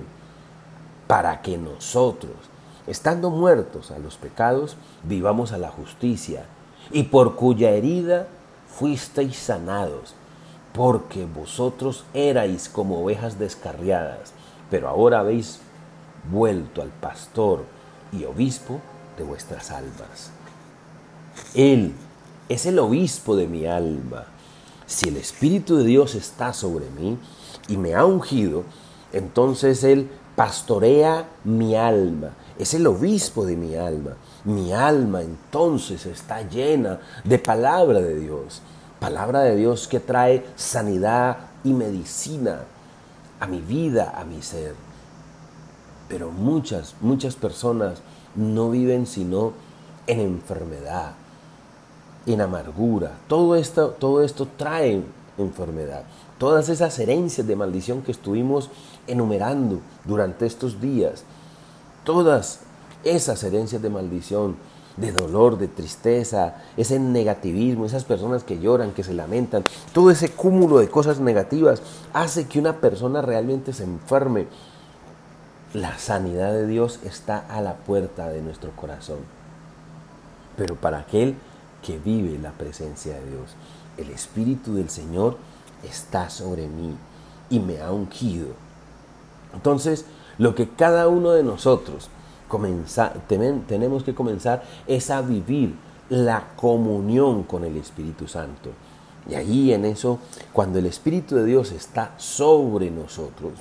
para 1.13 1.43
que 1.43 1.59
nosotros, 1.59 2.33
estando 2.87 3.29
muertos 3.29 3.91
a 3.91 3.99
los 3.99 4.17
pecados, 4.17 4.79
vivamos 5.03 5.53
a 5.53 5.59
la 5.59 5.69
justicia, 5.69 6.47
y 6.91 7.03
por 7.03 7.37
cuya 7.37 7.69
herida 7.73 8.29
fuisteis 8.79 9.37
sanados, 9.37 10.15
porque 10.73 11.27
vosotros 11.27 12.05
erais 12.15 12.69
como 12.69 13.03
ovejas 13.03 13.39
descarriadas, 13.39 14.33
pero 14.71 14.89
ahora 14.89 15.21
habéis 15.21 15.61
vuelto 16.31 16.83
al 16.83 16.89
pastor 16.89 17.65
y 18.13 18.25
obispo 18.25 18.81
de 19.19 19.25
vuestras 19.25 19.71
almas. 19.71 20.31
Él 21.55 21.93
es 22.49 22.67
el 22.67 22.79
obispo 22.79 23.37
de 23.37 23.47
mi 23.47 23.67
alma. 23.67 24.27
Si 24.87 25.09
el 25.09 25.17
Espíritu 25.17 25.77
de 25.77 25.85
Dios 25.85 26.15
está 26.15 26.53
sobre 26.53 26.89
mí 26.91 27.19
y 27.69 27.77
me 27.77 27.95
ha 27.95 28.05
ungido, 28.05 28.65
entonces 29.13 29.85
Él 29.85 30.11
pastorea 30.37 31.29
mi 31.45 31.77
alma, 31.77 32.31
es 32.59 32.75
el 32.75 32.87
obispo 32.87 33.45
de 33.45 33.57
mi 33.57 33.75
alma. 33.77 34.17
Mi 34.45 34.73
alma 34.73 35.23
entonces 35.23 36.05
está 36.07 36.43
llena 36.43 36.99
de 37.23 37.39
palabra 37.39 38.01
de 38.01 38.19
Dios, 38.19 38.61
palabra 38.99 39.41
de 39.41 39.57
Dios 39.57 39.87
que 39.87 40.01
trae 40.01 40.45
sanidad 40.57 41.37
y 41.63 41.73
medicina 41.73 42.61
a 43.39 43.47
mi 43.47 43.61
vida, 43.61 44.15
a 44.17 44.25
mi 44.25 44.43
ser. 44.43 44.75
Pero 46.09 46.31
muchas, 46.31 46.95
muchas 47.01 47.37
personas 47.37 48.03
no 48.35 48.71
viven 48.71 49.07
sino 49.07 49.53
en 50.07 50.19
enfermedad, 50.21 51.13
en 52.27 52.41
amargura. 52.41 53.13
Todo 53.29 53.55
esto, 53.55 53.91
todo 53.91 54.23
esto 54.23 54.49
trae 54.57 55.05
enfermedad. 55.39 56.03
Todas 56.39 56.69
esas 56.69 56.99
herencias 56.99 57.47
de 57.47 57.55
maldición 57.55 58.03
que 58.03 58.11
estuvimos 58.11 58.71
enumerando 59.07 59.81
durante 60.05 60.47
estos 60.47 60.81
días, 60.81 61.25
todas 62.05 62.61
esas 63.05 63.43
herencias 63.45 63.83
de 63.83 63.91
maldición, 63.91 64.57
de 64.97 65.13
dolor, 65.13 65.59
de 65.59 65.69
tristeza, 65.69 66.57
ese 66.77 66.99
negativismo, 66.99 67.87
esas 67.87 68.05
personas 68.05 68.45
que 68.45 68.59
lloran, 68.59 68.93
que 68.93 69.05
se 69.05 69.15
lamentan, 69.15 69.65
todo 69.93 70.11
ese 70.11 70.31
cúmulo 70.31 70.79
de 70.79 70.89
cosas 70.89 71.19
negativas 71.19 71.83
hace 72.13 72.47
que 72.47 72.59
una 72.59 72.77
persona 72.81 73.23
realmente 73.23 73.73
se 73.73 73.85
enferme. 73.85 74.47
La 75.73 75.99
sanidad 75.99 76.53
de 76.53 76.67
Dios 76.67 77.01
está 77.05 77.39
a 77.49 77.61
la 77.63 77.77
puerta 77.77 78.29
de 78.29 78.43
nuestro 78.43 78.73
corazón. 78.73 79.21
Pero 80.57 80.77
para 80.77 80.99
aquel 80.99 81.37
que 81.83 81.99
vive 81.99 82.39
la 82.39 82.53
presencia 82.53 83.15
de 83.15 83.31
Dios, 83.31 83.57
el 83.97 84.11
Espíritu 84.11 84.75
del 84.75 84.91
Señor 84.91 85.39
está 85.83 86.29
sobre 86.29 86.69
mí 86.69 86.95
y 87.49 87.59
me 87.59 87.81
ha 87.81 87.91
ungido 87.91 88.49
entonces, 89.55 90.05
lo 90.39 90.55
que 90.55 90.69
cada 90.69 91.09
uno 91.09 91.33
de 91.33 91.43
nosotros 91.43 92.09
tenemos 93.67 94.03
que 94.03 94.15
comenzar 94.15 94.63
es 94.87 95.11
a 95.11 95.23
vivir 95.23 95.75
la 96.09 96.55
comunión 96.57 97.45
con 97.45 97.65
el 97.65 97.77
Espíritu 97.77 98.29
Santo. 98.29 98.71
Y 99.29 99.35
ahí 99.35 99.73
en 99.73 99.85
eso, 99.85 100.19
cuando 100.53 100.79
el 100.79 100.87
Espíritu 100.87 101.37
de 101.37 101.45
Dios 101.45 101.73
está 101.73 102.13
sobre 102.17 102.91
nosotros, 102.91 103.53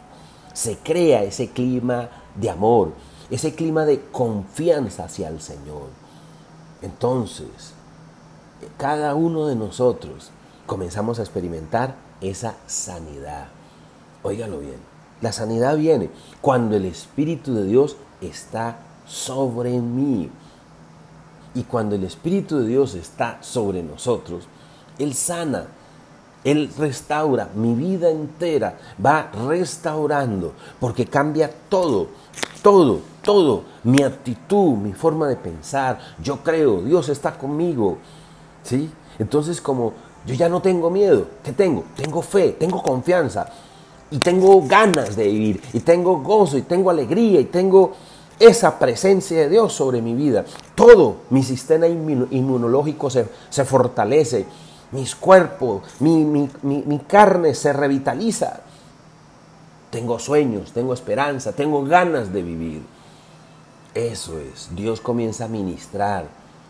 se 0.53 0.77
crea 0.77 1.23
ese 1.23 1.51
clima 1.51 2.09
de 2.35 2.49
amor, 2.49 2.91
ese 3.29 3.53
clima 3.53 3.85
de 3.85 4.01
confianza 4.11 5.05
hacia 5.05 5.29
el 5.29 5.39
Señor. 5.39 5.87
Entonces, 6.81 7.73
cada 8.77 9.15
uno 9.15 9.47
de 9.47 9.55
nosotros 9.55 10.31
comenzamos 10.65 11.19
a 11.19 11.21
experimentar 11.21 11.95
esa 12.21 12.55
sanidad. 12.67 13.47
Óigalo 14.23 14.59
bien. 14.59 14.91
La 15.21 15.31
sanidad 15.31 15.77
viene 15.77 16.09
cuando 16.41 16.75
el 16.75 16.85
Espíritu 16.85 17.53
de 17.53 17.65
Dios 17.65 17.95
está 18.21 18.77
sobre 19.07 19.71
mí. 19.79 20.29
Y 21.53 21.63
cuando 21.63 21.95
el 21.95 22.03
Espíritu 22.03 22.59
de 22.59 22.67
Dios 22.67 22.95
está 22.95 23.37
sobre 23.41 23.83
nosotros, 23.83 24.45
Él 24.97 25.13
sana, 25.13 25.65
Él 26.43 26.71
restaura 26.77 27.49
mi 27.55 27.73
vida 27.73 28.09
entera, 28.09 28.77
va 29.03 29.29
restaurando, 29.47 30.53
porque 30.79 31.05
cambia 31.05 31.51
todo, 31.67 32.07
todo, 32.61 33.01
todo, 33.21 33.63
mi 33.83 34.01
actitud, 34.01 34.77
mi 34.77 34.93
forma 34.93 35.27
de 35.27 35.35
pensar. 35.35 35.99
Yo 36.23 36.37
creo, 36.37 36.81
Dios 36.81 37.09
está 37.09 37.37
conmigo. 37.37 37.97
¿Sí? 38.63 38.89
Entonces 39.19 39.59
como 39.59 39.93
yo 40.25 40.35
ya 40.35 40.47
no 40.47 40.61
tengo 40.61 40.89
miedo, 40.89 41.27
¿qué 41.43 41.51
tengo? 41.51 41.83
Tengo 41.95 42.21
fe, 42.21 42.51
tengo 42.51 42.81
confianza 42.81 43.47
y 44.11 44.19
tengo 44.19 44.61
ganas 44.67 45.15
de 45.15 45.25
vivir, 45.25 45.61
y 45.71 45.79
tengo 45.79 46.19
gozo, 46.19 46.57
y 46.57 46.63
tengo 46.63 46.89
alegría, 46.89 47.39
y 47.39 47.45
tengo 47.45 47.93
esa 48.47 48.79
presencia 48.79 49.37
de 49.39 49.49
Dios 49.49 49.73
sobre 49.73 50.01
mi 50.01 50.13
vida. 50.13 50.45
Todo 50.75 51.17
mi 51.29 51.43
sistema 51.43 51.87
inmunológico 51.87 53.09
se, 53.09 53.27
se 53.49 53.65
fortalece, 53.65 54.45
mis 54.91 55.15
cuerpos, 55.15 55.83
mi, 55.99 56.25
mi 56.25 56.99
carne 57.07 57.53
se 57.53 57.71
revitaliza. 57.71 58.61
Tengo 59.89 60.19
sueños, 60.19 60.71
tengo 60.71 60.93
esperanza, 60.93 61.53
tengo 61.53 61.83
ganas 61.83 62.31
de 62.31 62.41
vivir. 62.43 62.81
Eso 63.93 64.39
es, 64.39 64.69
Dios 64.73 65.01
comienza 65.01 65.45
a 65.45 65.49
ministrar 65.49 66.25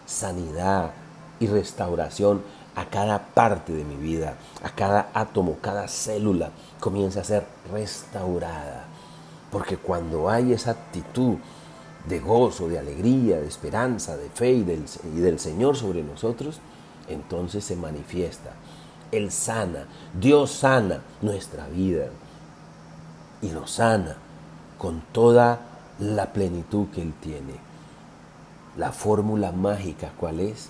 sanidad 0.07 0.91
y 1.39 1.47
restauración 1.47 2.41
a 2.75 2.85
cada 2.85 3.19
parte 3.19 3.73
de 3.73 3.83
mi 3.83 3.95
vida, 3.95 4.35
a 4.63 4.69
cada 4.69 5.09
átomo, 5.13 5.57
cada 5.61 5.87
célula 5.87 6.51
comienza 6.79 7.21
a 7.21 7.23
ser 7.23 7.45
restaurada. 7.71 8.85
Porque 9.51 9.77
cuando 9.77 10.29
hay 10.29 10.53
esa 10.53 10.71
actitud 10.71 11.37
de 12.07 12.19
gozo, 12.19 12.67
de 12.67 12.79
alegría, 12.79 13.39
de 13.39 13.47
esperanza, 13.47 14.17
de 14.17 14.29
fe 14.29 14.51
y 14.51 14.63
del, 14.63 14.85
y 15.15 15.19
del 15.19 15.39
Señor 15.39 15.75
sobre 15.75 16.03
nosotros, 16.03 16.59
entonces 17.07 17.63
se 17.63 17.75
manifiesta. 17.75 18.53
Él 19.11 19.31
sana, 19.31 19.85
Dios 20.19 20.51
sana 20.51 21.01
nuestra 21.21 21.67
vida 21.67 22.07
y 23.41 23.49
lo 23.49 23.67
sana 23.67 24.15
con 24.77 25.01
toda 25.11 25.59
la 25.99 26.33
plenitud 26.33 26.87
que 26.87 27.01
Él 27.01 27.13
tiene. 27.21 27.53
La 28.77 28.91
fórmula 28.91 29.51
mágica, 29.51 30.13
¿cuál 30.17 30.39
es? 30.39 30.69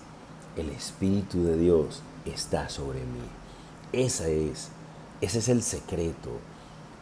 El 0.57 0.69
Espíritu 0.69 1.43
de 1.43 1.57
Dios 1.57 2.01
está 2.25 2.67
sobre 2.69 2.99
mí. 2.99 3.21
Esa 3.93 4.27
es, 4.27 4.69
ese 5.21 5.39
es 5.39 5.49
el 5.49 5.61
secreto. 5.61 6.31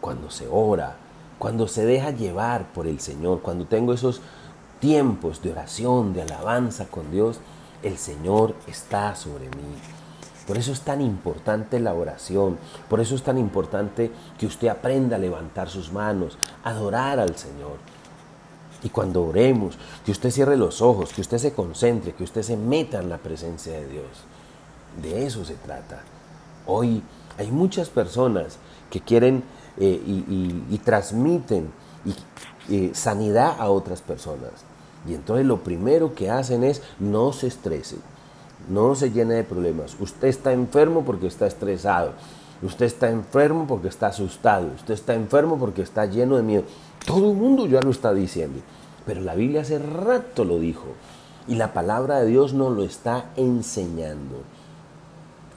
Cuando 0.01 0.29
se 0.29 0.47
ora, 0.47 0.97
cuando 1.39 1.67
se 1.69 1.85
deja 1.85 2.11
llevar 2.11 2.71
por 2.73 2.85
el 2.85 2.99
Señor, 2.99 3.41
cuando 3.41 3.65
tengo 3.65 3.93
esos 3.93 4.21
tiempos 4.79 5.41
de 5.41 5.51
oración, 5.51 6.13
de 6.13 6.21
alabanza 6.21 6.87
con 6.87 7.11
Dios, 7.11 7.39
el 7.81 7.97
Señor 7.97 8.55
está 8.67 9.15
sobre 9.15 9.45
mí. 9.45 9.75
Por 10.45 10.57
eso 10.57 10.73
es 10.73 10.81
tan 10.81 10.99
importante 10.99 11.79
la 11.79 11.93
oración, 11.93 12.57
por 12.89 12.99
eso 12.99 13.15
es 13.15 13.23
tan 13.23 13.37
importante 13.37 14.11
que 14.37 14.47
usted 14.47 14.67
aprenda 14.67 15.15
a 15.15 15.19
levantar 15.19 15.69
sus 15.69 15.91
manos, 15.93 16.37
adorar 16.63 17.19
al 17.19 17.35
Señor. 17.37 17.77
Y 18.83 18.89
cuando 18.89 19.23
oremos, 19.23 19.77
que 20.05 20.11
usted 20.11 20.31
cierre 20.31 20.57
los 20.57 20.81
ojos, 20.81 21.13
que 21.13 21.21
usted 21.21 21.37
se 21.37 21.53
concentre, 21.53 22.13
que 22.13 22.23
usted 22.23 22.41
se 22.41 22.57
meta 22.57 22.99
en 22.99 23.09
la 23.09 23.17
presencia 23.17 23.73
de 23.73 23.87
Dios. 23.87 24.07
De 25.01 25.25
eso 25.25 25.45
se 25.45 25.55
trata. 25.55 26.01
Hoy 26.65 27.03
hay 27.37 27.51
muchas 27.51 27.89
personas 27.89 28.57
que 28.89 29.01
quieren 29.01 29.43
eh, 29.79 30.01
y, 30.69 30.77
transmiten 30.83 31.69
eh, 32.69 32.91
sanidad 32.93 33.55
a 33.59 33.69
otras 33.69 34.01
personas. 34.01 34.51
Y 35.07 35.13
entonces 35.13 35.45
lo 35.45 35.63
primero 35.63 36.13
que 36.13 36.29
hacen 36.29 36.65
es 36.65 36.81
no 36.99 37.31
se 37.31 37.47
estrese, 37.47 37.95
no 38.69 38.95
se 38.95 39.11
llene 39.11 39.35
de 39.35 39.43
problemas. 39.45 39.95
Usted 39.99 40.27
está 40.27 40.51
enfermo 40.51 41.05
porque 41.05 41.27
está 41.27 41.47
estresado. 41.47 42.11
Usted 42.61 42.87
está 42.87 43.09
enfermo 43.09 43.67
porque 43.67 43.87
está 43.87 44.07
asustado. 44.07 44.67
Usted 44.75 44.93
está 44.93 45.13
enfermo 45.13 45.57
porque 45.57 45.81
está 45.81 46.05
lleno 46.05 46.35
de 46.35 46.43
miedo. 46.43 46.63
Todo 47.05 47.31
el 47.31 47.37
mundo 47.37 47.65
ya 47.65 47.79
lo 47.79 47.91
está 47.91 48.13
diciendo. 48.13 48.59
Pero 49.05 49.21
la 49.21 49.35
Biblia 49.35 49.61
hace 49.61 49.79
rato 49.79 50.43
lo 50.43 50.59
dijo. 50.59 50.87
Y 51.47 51.55
la 51.55 51.71
palabra 51.71 52.19
de 52.19 52.27
Dios 52.27 52.53
nos 52.53 52.75
lo 52.75 52.83
está 52.83 53.29
enseñando. 53.37 54.43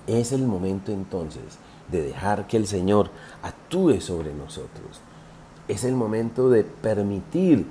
Es 0.06 0.30
el 0.30 0.46
momento 0.46 0.92
entonces 0.92 1.58
de 1.92 2.02
dejar 2.02 2.48
que 2.48 2.56
el 2.56 2.66
Señor 2.66 3.10
actúe 3.42 4.00
sobre 4.00 4.34
nosotros. 4.34 5.00
Es 5.68 5.84
el 5.84 5.94
momento 5.94 6.50
de 6.50 6.64
permitir 6.64 7.66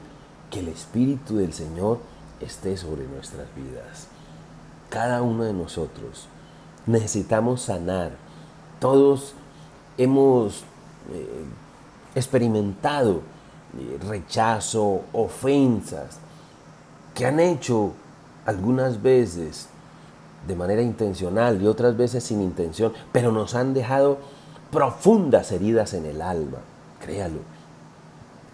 que 0.49 0.59
el 0.59 0.69
Espíritu 0.69 1.37
del 1.37 1.53
Señor 1.53 1.99
esté 2.39 2.77
sobre 2.77 3.05
nuestras 3.07 3.47
vidas. 3.55 4.07
Cada 4.89 5.21
uno 5.21 5.43
de 5.43 5.53
nosotros 5.53 6.27
necesitamos 6.85 7.63
sanar. 7.63 8.11
Todos 8.79 9.33
hemos 9.97 10.63
eh, 11.11 11.45
experimentado 12.15 13.21
eh, 13.77 13.97
rechazo, 14.07 15.01
ofensas, 15.13 16.19
que 17.15 17.25
han 17.25 17.39
hecho 17.39 17.93
algunas 18.45 19.01
veces 19.01 19.67
de 20.47 20.55
manera 20.55 20.81
intencional 20.81 21.61
y 21.61 21.67
otras 21.67 21.95
veces 21.95 22.23
sin 22.23 22.41
intención, 22.41 22.93
pero 23.11 23.31
nos 23.31 23.55
han 23.55 23.73
dejado 23.73 24.17
profundas 24.71 25.51
heridas 25.51 25.93
en 25.93 26.05
el 26.05 26.21
alma, 26.21 26.59
créalo. 26.99 27.39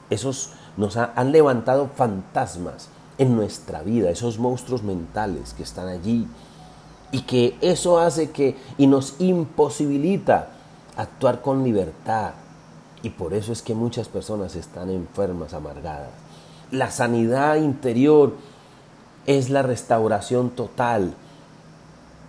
Esos 0.09 0.51
nos 0.75 0.97
han 0.97 1.31
levantado 1.31 1.89
fantasmas 1.95 2.89
en 3.17 3.35
nuestra 3.35 3.81
vida, 3.81 4.09
esos 4.09 4.37
monstruos 4.37 4.83
mentales 4.83 5.53
que 5.53 5.63
están 5.63 5.87
allí 5.87 6.27
y 7.11 7.21
que 7.21 7.57
eso 7.61 7.99
hace 7.99 8.31
que 8.31 8.55
y 8.77 8.87
nos 8.87 9.15
imposibilita 9.19 10.49
actuar 10.97 11.41
con 11.41 11.63
libertad. 11.63 12.31
Y 13.03 13.11
por 13.11 13.33
eso 13.33 13.53
es 13.53 13.61
que 13.61 13.75
muchas 13.75 14.07
personas 14.07 14.55
están 14.55 14.89
enfermas, 14.89 15.53
amargadas. 15.53 16.09
La 16.71 16.91
sanidad 16.91 17.55
interior 17.55 18.33
es 19.25 19.49
la 19.49 19.61
restauración 19.61 20.49
total 20.49 21.13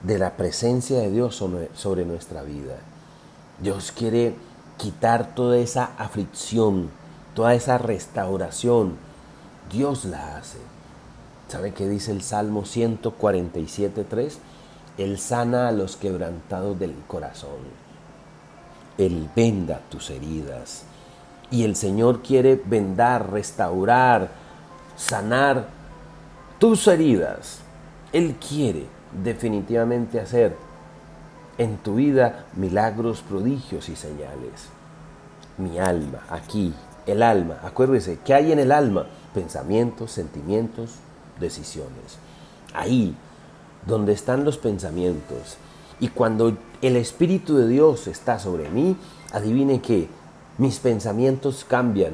de 0.02 0.18
la 0.18 0.37
presencia 0.37 1.00
de 1.00 1.11
Dios 1.11 1.34
sobre, 1.34 2.04
nuestra 2.04 2.42
vida. 2.42 2.76
Dios 3.61 3.92
quiere 3.92 4.34
quitar 4.76 5.34
toda 5.34 5.58
esa 5.58 5.90
aflicción, 5.98 6.90
toda 7.34 7.54
esa 7.54 7.78
restauración. 7.78 8.96
Dios 9.72 10.04
la 10.04 10.37
hace. 10.37 10.58
¿Sabe 11.48 11.72
qué 11.72 11.88
dice 11.88 12.12
el 12.12 12.22
Salmo 12.22 12.62
147.3? 12.62 14.34
Él 14.98 15.18
sana 15.18 15.68
a 15.68 15.72
los 15.72 15.96
quebrantados 15.96 16.78
del 16.78 16.94
corazón. 17.06 17.58
Él 18.98 19.28
venda 19.34 19.80
tus 19.90 20.11
heridas. 20.11 20.84
Y 21.50 21.64
el 21.64 21.76
Señor 21.76 22.22
quiere 22.22 22.61
vendar, 22.62 23.32
restaurar, 23.32 24.28
sanar 24.96 25.68
tus 26.58 26.87
heridas. 26.87 27.61
Él 28.12 28.37
quiere 28.37 28.97
definitivamente 29.22 30.20
hacer 30.20 30.56
en 31.58 31.76
tu 31.78 31.96
vida 31.96 32.46
milagros, 32.54 33.22
prodigios 33.22 33.88
y 33.88 33.96
señales. 33.96 34.68
Mi 35.56 35.78
alma, 35.78 36.20
aquí, 36.30 36.74
el 37.06 37.22
alma. 37.22 37.58
Acuérdese, 37.64 38.18
¿qué 38.24 38.34
hay 38.34 38.52
en 38.52 38.58
el 38.58 38.70
alma? 38.70 39.06
Pensamientos, 39.34 40.12
sentimientos, 40.12 40.96
decisiones. 41.40 42.18
Ahí, 42.74 43.16
donde 43.86 44.12
están 44.12 44.44
los 44.44 44.58
pensamientos. 44.58 45.56
Y 46.00 46.08
cuando 46.08 46.56
el 46.80 46.96
Espíritu 46.96 47.56
de 47.56 47.66
Dios 47.66 48.06
está 48.06 48.38
sobre 48.38 48.68
mí, 48.70 48.96
adivine 49.32 49.80
que 49.80 50.08
mis 50.58 50.78
pensamientos 50.78 51.64
cambian, 51.66 52.12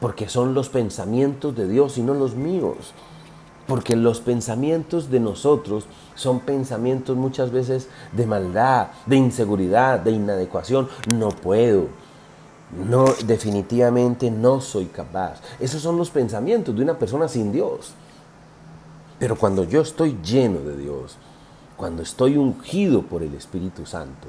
porque 0.00 0.28
son 0.28 0.54
los 0.54 0.70
pensamientos 0.70 1.54
de 1.54 1.68
Dios 1.68 1.98
y 1.98 2.02
no 2.02 2.14
los 2.14 2.34
míos. 2.34 2.94
Porque 3.70 3.94
los 3.94 4.18
pensamientos 4.18 5.12
de 5.12 5.20
nosotros 5.20 5.84
son 6.16 6.40
pensamientos 6.40 7.16
muchas 7.16 7.52
veces 7.52 7.86
de 8.10 8.26
maldad, 8.26 8.88
de 9.06 9.14
inseguridad, 9.14 10.00
de 10.00 10.10
inadecuación. 10.10 10.88
No 11.14 11.28
puedo. 11.28 11.86
No, 12.84 13.04
definitivamente 13.26 14.28
no 14.28 14.60
soy 14.60 14.86
capaz. 14.86 15.40
Esos 15.60 15.80
son 15.82 15.96
los 15.96 16.10
pensamientos 16.10 16.74
de 16.74 16.82
una 16.82 16.98
persona 16.98 17.28
sin 17.28 17.52
Dios. 17.52 17.92
Pero 19.20 19.36
cuando 19.36 19.62
yo 19.62 19.82
estoy 19.82 20.18
lleno 20.20 20.58
de 20.62 20.76
Dios, 20.76 21.16
cuando 21.76 22.02
estoy 22.02 22.38
ungido 22.38 23.02
por 23.02 23.22
el 23.22 23.34
Espíritu 23.34 23.86
Santo, 23.86 24.26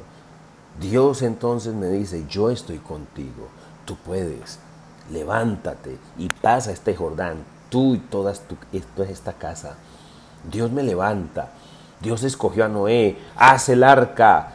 Dios 0.79 1.23
entonces 1.23 1.73
me 1.73 1.87
dice, 1.87 2.25
yo 2.29 2.51
estoy 2.51 2.77
contigo, 2.77 3.47
tú 3.85 3.95
puedes, 4.05 4.59
levántate 5.11 5.97
y 6.19 6.29
pasa 6.29 6.71
este 6.71 6.95
Jordán, 6.95 7.37
tú 7.71 7.95
y 7.95 7.99
toda 7.99 8.33
esta 9.09 9.33
casa. 9.33 9.77
Dios 10.51 10.71
me 10.71 10.83
levanta, 10.83 11.49
Dios 11.99 12.23
escogió 12.23 12.65
a 12.65 12.67
Noé, 12.67 13.17
hace 13.35 13.73
el 13.73 13.83
arca, 13.83 14.53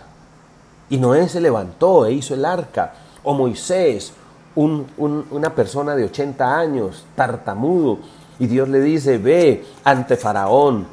y 0.88 0.98
Noé 0.98 1.28
se 1.28 1.40
levantó 1.40 2.06
e 2.06 2.12
hizo 2.12 2.34
el 2.34 2.44
arca, 2.44 2.92
o 3.24 3.34
Moisés, 3.34 4.12
una 4.54 5.54
persona 5.54 5.96
de 5.96 6.04
80 6.04 6.58
años, 6.58 7.04
tartamudo, 7.16 7.98
y 8.38 8.46
Dios 8.46 8.68
le 8.68 8.80
dice, 8.80 9.18
ve 9.18 9.64
ante 9.82 10.16
Faraón, 10.16 10.86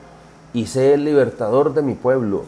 y 0.53 0.65
sé 0.65 0.93
el 0.93 1.03
libertador 1.03 1.73
de 1.73 1.81
mi 1.81 1.93
pueblo. 1.93 2.45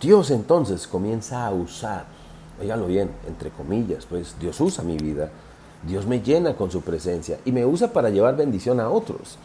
Dios 0.00 0.30
entonces 0.30 0.86
comienza 0.86 1.46
a 1.46 1.50
usar, 1.50 2.04
óigalo 2.60 2.86
bien, 2.86 3.10
entre 3.26 3.50
comillas, 3.50 4.06
pues 4.06 4.34
Dios 4.40 4.60
usa 4.60 4.82
mi 4.84 4.96
vida, 4.96 5.30
Dios 5.86 6.06
me 6.06 6.20
llena 6.20 6.56
con 6.56 6.70
su 6.70 6.82
presencia 6.82 7.38
y 7.44 7.52
me 7.52 7.64
usa 7.64 7.92
para 7.92 8.10
llevar 8.10 8.36
bendición 8.36 8.80
a 8.80 8.90
otros. 8.90 9.38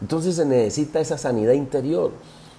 Entonces 0.00 0.36
se 0.36 0.46
necesita 0.46 1.00
esa 1.00 1.18
sanidad 1.18 1.52
interior. 1.52 2.12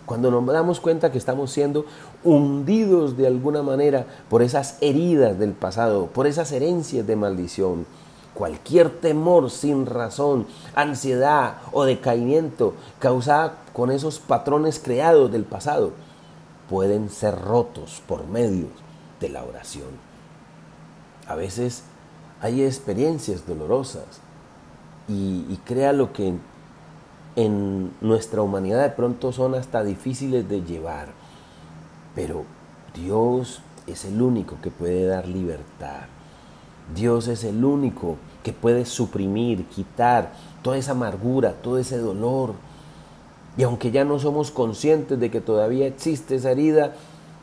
Cuando 0.05 0.29
nos 0.29 0.45
damos 0.45 0.79
cuenta 0.79 1.11
que 1.11 1.17
estamos 1.17 1.51
siendo 1.51 1.85
hundidos 2.23 3.17
de 3.17 3.27
alguna 3.27 3.63
manera 3.63 4.05
por 4.29 4.41
esas 4.41 4.77
heridas 4.81 5.39
del 5.39 5.53
pasado, 5.53 6.07
por 6.07 6.27
esas 6.27 6.51
herencias 6.51 7.07
de 7.07 7.15
maldición, 7.15 7.85
Cualquier 8.33 8.89
temor 8.89 9.51
sin 9.51 9.85
razón, 9.85 10.47
ansiedad 10.73 11.57
o 11.71 11.85
decaimiento 11.85 12.73
causada 12.97 13.57
con 13.73 13.91
esos 13.91 14.17
patrones 14.17 14.79
creados 14.79 15.31
del 15.31 15.43
pasado 15.43 15.91
pueden 16.67 17.09
ser 17.09 17.39
rotos 17.39 18.01
por 18.07 18.25
medio 18.25 18.67
de 19.19 19.29
la 19.29 19.43
oración. 19.43 19.89
A 21.27 21.35
veces 21.35 21.83
hay 22.43 22.61
experiencias 22.61 23.47
dolorosas 23.47 24.03
y, 25.07 25.57
crea 25.65 25.93
lo 25.93 26.11
que 26.11 26.33
en 27.37 27.91
nuestra 28.01 28.41
humanidad 28.41 28.83
de 28.83 28.89
pronto 28.89 29.31
son 29.31 29.55
hasta 29.55 29.81
difíciles 29.81 30.47
de 30.49 30.61
llevar, 30.61 31.07
pero 32.13 32.43
Dios 32.93 33.61
es 33.87 34.03
el 34.03 34.21
único 34.21 34.57
que 34.61 34.71
puede 34.71 35.05
dar 35.05 35.25
libertad. 35.25 36.01
Dios 36.93 37.29
es 37.29 37.45
el 37.45 37.63
único 37.63 38.17
que 38.43 38.51
puede 38.51 38.83
suprimir, 38.85 39.65
quitar 39.67 40.33
toda 40.61 40.77
esa 40.77 40.91
amargura, 40.91 41.53
todo 41.53 41.79
ese 41.79 41.97
dolor. 41.97 42.55
Y 43.55 43.63
aunque 43.63 43.89
ya 43.89 44.03
no 44.03 44.19
somos 44.19 44.51
conscientes 44.51 45.17
de 45.17 45.31
que 45.31 45.39
todavía 45.39 45.87
existe 45.87 46.35
esa 46.35 46.51
herida, 46.51 46.93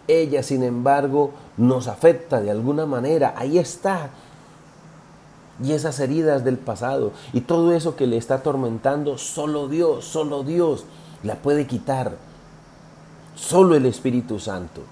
ella 0.08 0.42
sin 0.42 0.62
embargo 0.62 1.30
nos 1.56 1.88
afecta 1.88 2.42
de 2.42 2.50
alguna 2.50 2.84
manera. 2.84 3.32
Ahí 3.36 3.58
está. 3.58 4.10
Y 5.62 5.72
esas 5.72 6.00
heridas 6.00 6.44
del 6.44 6.56
pasado 6.56 7.12
y 7.32 7.42
todo 7.42 7.72
eso 7.72 7.96
que 7.96 8.06
le 8.06 8.16
está 8.16 8.36
atormentando, 8.36 9.18
solo 9.18 9.68
Dios, 9.68 10.04
solo 10.04 10.42
Dios 10.42 10.84
la 11.22 11.36
puede 11.36 11.66
quitar. 11.66 12.16
Solo 13.34 13.74
el 13.74 13.86
Espíritu 13.86 14.38
Santo. 14.38 14.82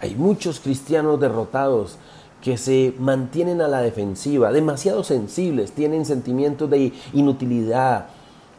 Hay 0.00 0.14
muchos 0.14 0.60
cristianos 0.60 1.20
derrotados 1.20 1.96
que 2.42 2.58
se 2.58 2.94
mantienen 2.98 3.60
a 3.60 3.68
la 3.68 3.80
defensiva, 3.80 4.50
demasiado 4.50 5.04
sensibles, 5.04 5.72
tienen 5.72 6.04
sentimientos 6.04 6.68
de 6.68 6.92
inutilidad, 7.12 8.06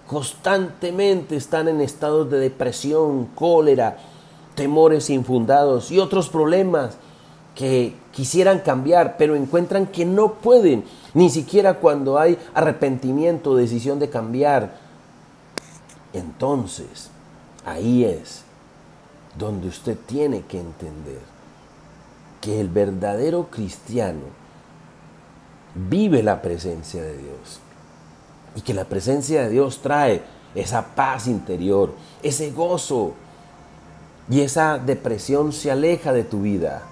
constantemente 0.08 1.36
están 1.36 1.68
en 1.68 1.82
estados 1.82 2.30
de 2.32 2.40
depresión, 2.40 3.26
cólera, 3.36 3.98
temores 4.56 5.10
infundados 5.10 5.92
y 5.92 6.00
otros 6.00 6.30
problemas 6.30 6.98
que 7.56 7.96
quisieran 8.12 8.60
cambiar, 8.60 9.18
pero 9.18 9.36
encuentran 9.36 9.88
que 9.88 10.06
no 10.06 10.34
pueden, 10.36 10.84
ni 11.14 11.30
siquiera 11.30 11.76
cuando 11.76 12.18
hay 12.18 12.38
arrepentimiento, 12.54 13.56
decisión 13.56 14.00
de 14.00 14.10
cambiar. 14.10 14.78
Entonces, 16.14 17.10
ahí 17.66 18.06
es 18.06 18.44
donde 19.38 19.68
usted 19.68 19.98
tiene 20.06 20.42
que 20.42 20.60
entender 20.60 21.22
que 22.42 22.60
el 22.60 22.70
verdadero 22.70 23.48
cristiano 23.50 24.22
vive 25.76 26.22
la 26.22 26.42
presencia 26.42 27.02
de 27.02 27.18
Dios 27.18 27.60
y 28.56 28.62
que 28.62 28.74
la 28.74 28.86
presencia 28.86 29.44
de 29.44 29.50
Dios 29.50 29.82
trae 29.82 30.22
esa 30.54 30.96
paz 30.96 31.28
interior, 31.28 31.94
ese 32.22 32.52
gozo 32.52 33.14
y 34.30 34.42
esa 34.42 34.78
depresión 34.78 35.52
se 35.52 35.72
aleja 35.72 36.14
de 36.14 36.24
tu 36.24 36.42
vida. 36.42 36.84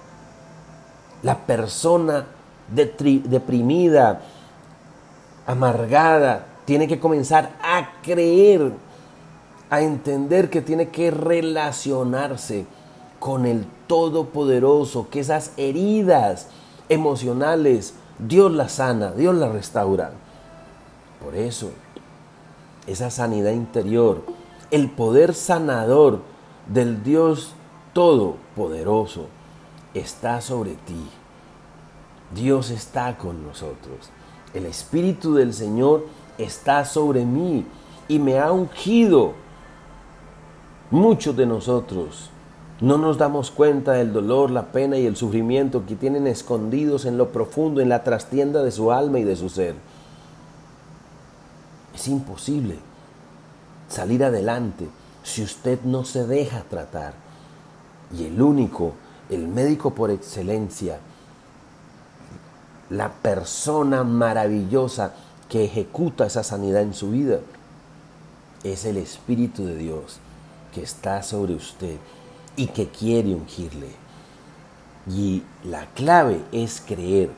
La 1.22 1.38
persona 1.38 2.26
deprimida, 2.68 4.20
amargada, 5.46 6.46
tiene 6.64 6.88
que 6.88 6.98
comenzar 6.98 7.52
a 7.62 8.00
creer, 8.02 8.72
a 9.70 9.80
entender 9.80 10.50
que 10.50 10.62
tiene 10.62 10.88
que 10.88 11.10
relacionarse 11.10 12.66
con 13.18 13.46
el 13.46 13.66
Todopoderoso, 13.86 15.08
que 15.10 15.20
esas 15.20 15.52
heridas 15.56 16.48
emocionales, 16.88 17.94
Dios 18.18 18.52
las 18.52 18.72
sana, 18.72 19.12
Dios 19.12 19.34
las 19.34 19.52
restaura. 19.52 20.12
Por 21.22 21.36
eso, 21.36 21.70
esa 22.86 23.10
sanidad 23.10 23.52
interior, 23.52 24.22
el 24.70 24.90
poder 24.90 25.34
sanador 25.34 26.20
del 26.66 27.04
Dios 27.04 27.54
Todopoderoso 27.92 29.26
está 29.94 30.40
sobre 30.40 30.72
ti. 30.72 31.08
Dios 32.34 32.70
está 32.70 33.18
con 33.18 33.46
nosotros. 33.46 34.10
El 34.54 34.66
Espíritu 34.66 35.34
del 35.34 35.54
Señor 35.54 36.06
está 36.38 36.84
sobre 36.84 37.24
mí 37.24 37.66
y 38.08 38.18
me 38.18 38.38
ha 38.38 38.52
ungido. 38.52 39.32
Muchos 40.90 41.36
de 41.36 41.46
nosotros 41.46 42.30
no 42.82 42.98
nos 42.98 43.16
damos 43.16 43.52
cuenta 43.52 43.92
del 43.92 44.12
dolor, 44.12 44.50
la 44.50 44.72
pena 44.72 44.98
y 44.98 45.06
el 45.06 45.16
sufrimiento 45.16 45.86
que 45.86 45.94
tienen 45.94 46.26
escondidos 46.26 47.04
en 47.04 47.16
lo 47.16 47.30
profundo, 47.30 47.80
en 47.80 47.88
la 47.88 48.02
trastienda 48.02 48.62
de 48.64 48.72
su 48.72 48.90
alma 48.90 49.20
y 49.20 49.24
de 49.24 49.36
su 49.36 49.48
ser. 49.48 49.76
Es 51.94 52.08
imposible 52.08 52.76
salir 53.88 54.24
adelante 54.24 54.88
si 55.22 55.42
usted 55.42 55.80
no 55.84 56.04
se 56.04 56.26
deja 56.26 56.64
tratar. 56.68 57.14
Y 58.18 58.24
el 58.24 58.42
único, 58.42 58.94
el 59.30 59.48
médico 59.48 59.94
por 59.94 60.10
excelencia, 60.10 60.98
la 62.90 63.10
persona 63.10 64.04
maravillosa 64.04 65.14
que 65.48 65.64
ejecuta 65.64 66.26
esa 66.26 66.42
sanidad 66.42 66.82
en 66.82 66.94
su 66.94 67.10
vida, 67.10 67.40
es 68.64 68.84
el 68.84 68.96
Espíritu 68.96 69.64
de 69.64 69.76
Dios 69.76 70.18
que 70.72 70.82
está 70.82 71.22
sobre 71.22 71.54
usted 71.54 71.96
y 72.56 72.68
que 72.68 72.88
quiere 72.88 73.34
ungirle. 73.34 73.88
Y 75.10 75.42
la 75.64 75.86
clave 75.94 76.40
es 76.52 76.82
creer. 76.86 77.30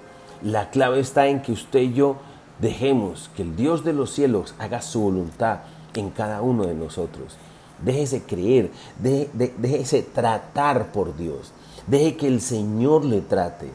La 0.42 0.70
clave 0.70 1.00
está 1.00 1.28
en 1.28 1.40
que 1.40 1.52
usted 1.52 1.80
y 1.80 1.94
yo 1.94 2.16
dejemos 2.60 3.30
que 3.36 3.42
el 3.42 3.56
Dios 3.56 3.84
de 3.84 3.92
los 3.92 4.10
cielos 4.12 4.54
haga 4.58 4.82
su 4.82 5.00
voluntad 5.00 5.60
en 5.94 6.10
cada 6.10 6.42
uno 6.42 6.64
de 6.64 6.74
nosotros. 6.74 7.36
Déjese 7.82 8.22
creer, 8.22 8.70
déjese 8.98 10.02
tratar 10.02 10.92
por 10.92 11.16
Dios. 11.16 11.52
Deje 11.86 12.16
que 12.16 12.28
el 12.28 12.40
Señor 12.40 13.04
le 13.04 13.20
trate. 13.20 13.70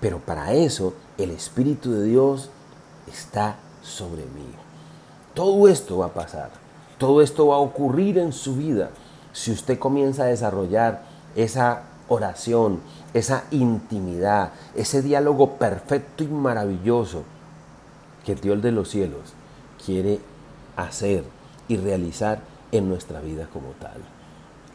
Pero 0.00 0.18
para 0.18 0.52
eso 0.52 0.94
el 1.16 1.30
Espíritu 1.30 1.92
de 1.92 2.04
Dios 2.04 2.50
está 3.10 3.56
sobre 3.82 4.22
mí. 4.22 4.46
Todo 5.34 5.68
esto 5.68 5.98
va 5.98 6.06
a 6.06 6.14
pasar. 6.14 6.50
Todo 6.98 7.22
esto 7.22 7.48
va 7.48 7.56
a 7.56 7.60
ocurrir 7.60 8.18
en 8.18 8.32
su 8.32 8.56
vida 8.56 8.90
si 9.32 9.52
usted 9.52 9.78
comienza 9.78 10.24
a 10.24 10.26
desarrollar 10.26 11.04
esa 11.36 11.82
oración, 12.08 12.80
esa 13.14 13.44
intimidad, 13.50 14.52
ese 14.74 15.02
diálogo 15.02 15.56
perfecto 15.58 16.24
y 16.24 16.28
maravilloso 16.28 17.22
que 18.24 18.34
Dios 18.34 18.60
de 18.62 18.72
los 18.72 18.88
cielos 18.88 19.32
quiere 19.84 20.20
hacer 20.76 21.24
y 21.68 21.76
realizar 21.76 22.40
en 22.72 22.88
nuestra 22.88 23.20
vida 23.20 23.48
como 23.52 23.68
tal. 23.80 24.00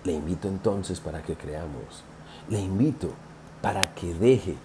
Le 0.03 0.13
invito 0.13 0.47
entonces 0.47 0.99
para 0.99 1.21
que 1.21 1.35
creamos. 1.35 2.03
Le 2.49 2.59
invito 2.59 3.09
para 3.61 3.93
que 3.95 4.13
deje 4.13 4.55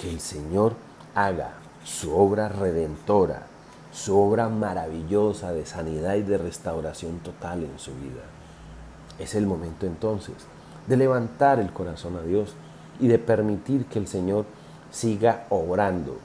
que 0.00 0.10
el 0.10 0.20
Señor 0.20 0.74
haga 1.14 1.54
su 1.84 2.14
obra 2.14 2.48
redentora, 2.48 3.46
su 3.92 4.18
obra 4.18 4.48
maravillosa 4.48 5.52
de 5.52 5.64
sanidad 5.64 6.16
y 6.16 6.22
de 6.22 6.38
restauración 6.38 7.18
total 7.20 7.64
en 7.64 7.78
su 7.78 7.92
vida. 7.94 8.22
Es 9.18 9.34
el 9.34 9.46
momento 9.46 9.86
entonces 9.86 10.34
de 10.86 10.96
levantar 10.96 11.60
el 11.60 11.72
corazón 11.72 12.16
a 12.16 12.22
Dios 12.22 12.54
y 13.00 13.08
de 13.08 13.18
permitir 13.18 13.86
que 13.86 13.98
el 13.98 14.08
Señor 14.08 14.46
siga 14.90 15.46
obrando 15.50 16.18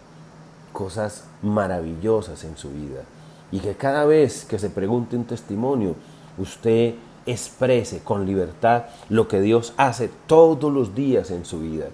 cosas 0.72 1.26
maravillosas 1.42 2.44
en 2.44 2.58
su 2.58 2.70
vida. 2.72 3.04
Y 3.52 3.60
que 3.60 3.76
cada 3.76 4.06
vez 4.06 4.46
que 4.46 4.58
se 4.58 4.70
pregunte 4.70 5.16
un 5.16 5.26
testimonio, 5.26 5.96
usted 6.38 6.96
exprese 7.26 8.00
con 8.00 8.26
libertad 8.26 8.84
lo 9.10 9.28
que 9.28 9.42
Dios 9.42 9.74
hace 9.78 10.10
todos 10.28 10.72
los 10.72 10.96
días 10.96 11.32
en 11.32 11.46
su 11.46 11.60
vida. 11.60 11.86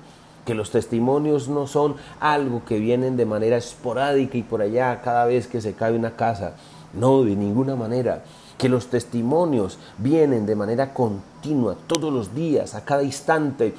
Que 0.46 0.56
los 0.56 0.72
testimonios 0.72 1.48
no 1.48 1.68
son 1.68 1.96
algo 2.20 2.64
que 2.66 2.80
vienen 2.80 3.18
de 3.18 3.26
manera 3.26 3.58
esporádica 3.58 4.38
y 4.38 4.44
por 4.44 4.62
allá 4.62 5.02
cada 5.02 5.26
vez 5.26 5.48
que 5.48 5.62
se 5.62 5.74
cae 5.74 5.94
una 5.94 6.16
casa. 6.16 6.56
No, 6.94 7.24
de 7.24 7.36
ninguna 7.36 7.76
manera 7.76 8.24
que 8.58 8.70
los 8.70 8.88
testimonios 8.88 9.78
vienen 9.98 10.46
de 10.46 10.56
manera 10.56 10.94
continua, 10.94 11.78
todos 11.88 12.12
los 12.12 12.36
días, 12.36 12.76
a 12.76 12.84
cada 12.84 13.04
instante. 13.04 13.74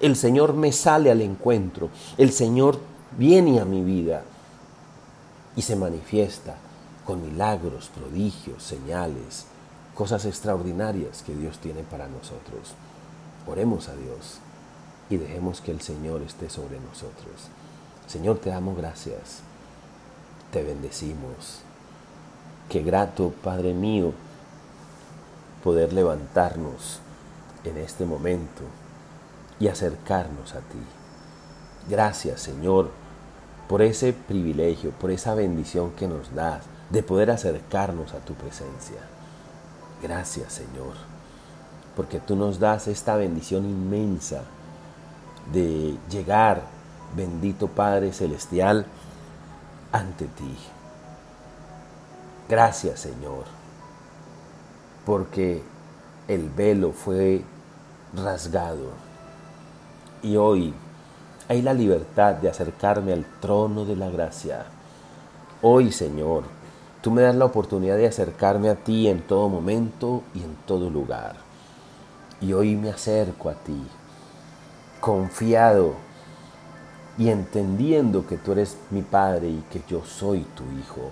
El 0.00 0.16
Señor 0.16 0.54
me 0.54 0.72
sale 0.72 1.10
al 1.10 1.20
encuentro, 1.22 1.90
el 2.18 2.32
Señor 2.32 2.78
viene 3.16 3.60
a 3.60 3.64
mi 3.64 3.82
vida 3.82 4.24
y 5.54 5.62
se 5.62 5.76
manifiesta 5.76 6.56
con 7.04 7.22
milagros, 7.22 7.90
prodigios, 7.94 8.62
señales, 8.62 9.46
cosas 9.96 10.24
extraordinarias 10.24 11.22
que 11.24 11.34
Dios 11.34 11.58
tiene 11.58 11.82
para 11.82 12.06
nosotros. 12.06 12.74
Oremos 13.46 13.88
a 13.88 13.96
Dios 13.96 14.38
y 15.10 15.16
dejemos 15.16 15.60
que 15.60 15.72
el 15.72 15.80
Señor 15.80 16.22
esté 16.22 16.50
sobre 16.50 16.78
nosotros. 16.78 17.48
Señor, 18.06 18.38
te 18.38 18.50
damos 18.50 18.76
gracias, 18.76 19.40
te 20.52 20.62
bendecimos 20.62 21.66
Qué 22.68 22.82
grato, 22.82 23.32
Padre 23.44 23.74
mío, 23.74 24.12
poder 25.62 25.92
levantarnos 25.92 26.98
en 27.62 27.78
este 27.78 28.04
momento 28.04 28.62
y 29.60 29.68
acercarnos 29.68 30.54
a 30.54 30.58
ti. 30.58 30.82
Gracias, 31.88 32.40
Señor, 32.40 32.90
por 33.68 33.82
ese 33.82 34.12
privilegio, 34.12 34.90
por 34.90 35.12
esa 35.12 35.34
bendición 35.36 35.92
que 35.92 36.08
nos 36.08 36.34
das 36.34 36.64
de 36.90 37.04
poder 37.04 37.30
acercarnos 37.30 38.14
a 38.14 38.18
tu 38.18 38.34
presencia. 38.34 38.98
Gracias 40.02 40.52
Señor, 40.52 40.94
porque 41.96 42.20
tú 42.20 42.36
nos 42.36 42.58
das 42.58 42.86
esta 42.86 43.16
bendición 43.16 43.64
inmensa 43.64 44.42
de 45.52 45.96
llegar, 46.10 46.62
bendito 47.14 47.68
Padre 47.68 48.12
Celestial, 48.12 48.86
ante 49.92 50.26
ti. 50.26 50.56
Gracias 52.48 53.00
Señor, 53.00 53.44
porque 55.06 55.62
el 56.28 56.50
velo 56.50 56.92
fue 56.92 57.42
rasgado 58.14 58.90
y 60.22 60.36
hoy 60.36 60.74
hay 61.48 61.62
la 61.62 61.72
libertad 61.72 62.34
de 62.34 62.48
acercarme 62.50 63.12
al 63.12 63.24
trono 63.40 63.84
de 63.84 63.96
la 63.96 64.10
gracia. 64.10 64.66
Hoy 65.62 65.92
Señor, 65.92 66.44
tú 67.02 67.10
me 67.10 67.22
das 67.22 67.34
la 67.34 67.44
oportunidad 67.44 67.96
de 67.96 68.06
acercarme 68.06 68.68
a 68.68 68.76
ti 68.76 69.08
en 69.08 69.22
todo 69.22 69.48
momento 69.48 70.22
y 70.34 70.42
en 70.42 70.56
todo 70.66 70.90
lugar. 70.90 71.36
Y 72.40 72.52
hoy 72.52 72.76
me 72.76 72.90
acerco 72.90 73.48
a 73.48 73.54
ti, 73.54 73.80
confiado 75.00 75.94
y 77.18 77.30
entendiendo 77.30 78.26
que 78.26 78.36
tú 78.36 78.52
eres 78.52 78.76
mi 78.90 79.02
Padre 79.02 79.48
y 79.48 79.64
que 79.70 79.82
yo 79.88 80.04
soy 80.04 80.40
tu 80.54 80.64
Hijo, 80.78 81.10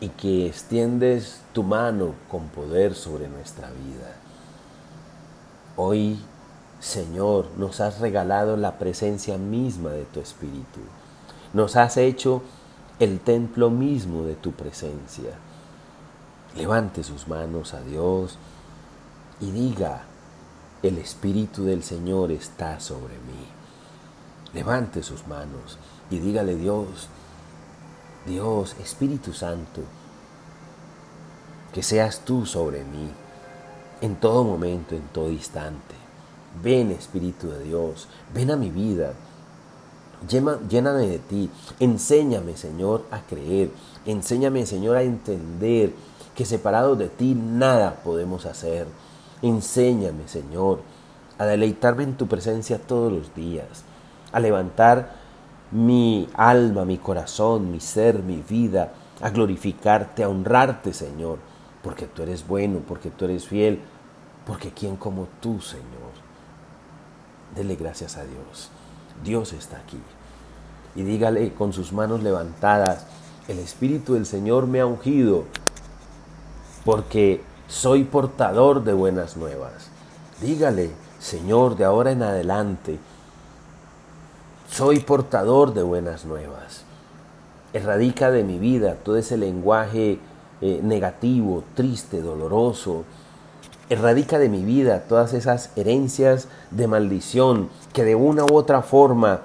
y 0.00 0.08
que 0.10 0.46
extiendes 0.46 1.42
tu 1.52 1.62
mano 1.62 2.14
con 2.30 2.48
poder 2.48 2.94
sobre 2.94 3.28
nuestra 3.28 3.68
vida. 3.68 4.16
Hoy, 5.76 6.18
Señor, 6.80 7.46
nos 7.56 7.80
has 7.80 8.00
regalado 8.00 8.56
la 8.56 8.78
presencia 8.78 9.36
misma 9.38 9.90
de 9.90 10.04
tu 10.04 10.20
Espíritu. 10.20 10.80
Nos 11.52 11.76
has 11.76 11.96
hecho 11.96 12.42
el 12.98 13.20
templo 13.20 13.70
mismo 13.70 14.24
de 14.24 14.34
tu 14.34 14.52
presencia. 14.52 15.30
Levante 16.56 17.04
sus 17.04 17.28
manos 17.28 17.74
a 17.74 17.80
Dios 17.82 18.38
y 19.40 19.50
diga, 19.50 20.02
el 20.82 20.98
Espíritu 20.98 21.64
del 21.64 21.82
Señor 21.82 22.32
está 22.32 22.80
sobre 22.80 23.14
mí. 23.14 23.46
Levante 24.54 25.02
sus 25.02 25.26
manos 25.26 25.78
y 26.10 26.18
dígale 26.18 26.56
Dios, 26.56 27.08
Dios, 28.26 28.74
Espíritu 28.80 29.32
Santo, 29.32 29.82
que 31.72 31.82
seas 31.82 32.20
tú 32.24 32.46
sobre 32.46 32.82
mí 32.84 33.10
en 34.00 34.16
todo 34.16 34.42
momento, 34.44 34.94
en 34.94 35.02
todo 35.08 35.30
instante. 35.30 35.94
Ven 36.62 36.90
Espíritu 36.90 37.48
de 37.50 37.62
Dios, 37.62 38.08
ven 38.34 38.50
a 38.50 38.56
mi 38.56 38.70
vida, 38.70 39.12
lléname 40.26 41.06
de 41.06 41.18
ti, 41.18 41.50
enséñame 41.80 42.56
Señor 42.56 43.04
a 43.10 43.20
creer, 43.20 43.70
enséñame 44.06 44.66
Señor 44.66 44.96
a 44.96 45.02
entender 45.02 45.92
que 46.34 46.44
separados 46.44 46.98
de 46.98 47.08
ti 47.08 47.34
nada 47.34 47.96
podemos 48.04 48.46
hacer. 48.46 48.86
Enséñame 49.42 50.26
Señor 50.26 50.80
a 51.38 51.46
deleitarme 51.46 52.02
en 52.04 52.16
tu 52.16 52.26
presencia 52.26 52.78
todos 52.78 53.12
los 53.12 53.34
días 53.34 53.84
a 54.32 54.40
levantar 54.40 55.12
mi 55.70 56.28
alma, 56.34 56.84
mi 56.84 56.98
corazón, 56.98 57.70
mi 57.70 57.80
ser, 57.80 58.22
mi 58.22 58.42
vida, 58.42 58.92
a 59.20 59.30
glorificarte, 59.30 60.22
a 60.22 60.28
honrarte, 60.28 60.92
Señor, 60.92 61.38
porque 61.82 62.06
tú 62.06 62.22
eres 62.22 62.46
bueno, 62.46 62.80
porque 62.86 63.10
tú 63.10 63.24
eres 63.26 63.46
fiel, 63.46 63.80
porque 64.46 64.72
¿quién 64.72 64.96
como 64.96 65.28
tú, 65.40 65.60
Señor? 65.60 66.12
Dele 67.54 67.76
gracias 67.76 68.16
a 68.16 68.24
Dios. 68.24 68.70
Dios 69.24 69.52
está 69.52 69.78
aquí. 69.78 70.00
Y 70.94 71.02
dígale 71.02 71.52
con 71.54 71.72
sus 71.72 71.92
manos 71.92 72.22
levantadas, 72.22 73.04
el 73.46 73.58
Espíritu 73.58 74.14
del 74.14 74.26
Señor 74.26 74.66
me 74.66 74.80
ha 74.80 74.86
ungido, 74.86 75.44
porque 76.84 77.42
soy 77.66 78.04
portador 78.04 78.84
de 78.84 78.92
buenas 78.92 79.36
nuevas. 79.36 79.90
Dígale, 80.40 80.90
Señor, 81.20 81.76
de 81.76 81.84
ahora 81.84 82.12
en 82.12 82.22
adelante, 82.22 82.98
soy 84.70 85.00
portador 85.00 85.74
de 85.74 85.82
buenas 85.82 86.24
nuevas. 86.24 86.82
Erradica 87.72 88.30
de 88.30 88.44
mi 88.44 88.58
vida 88.58 88.94
todo 88.94 89.16
ese 89.16 89.36
lenguaje 89.36 90.18
eh, 90.60 90.80
negativo, 90.82 91.64
triste, 91.74 92.20
doloroso. 92.20 93.04
Erradica 93.90 94.38
de 94.38 94.48
mi 94.48 94.64
vida 94.64 95.04
todas 95.08 95.32
esas 95.32 95.70
herencias 95.76 96.48
de 96.70 96.86
maldición 96.86 97.70
que 97.92 98.04
de 98.04 98.14
una 98.14 98.44
u 98.44 98.54
otra 98.54 98.82
forma 98.82 99.40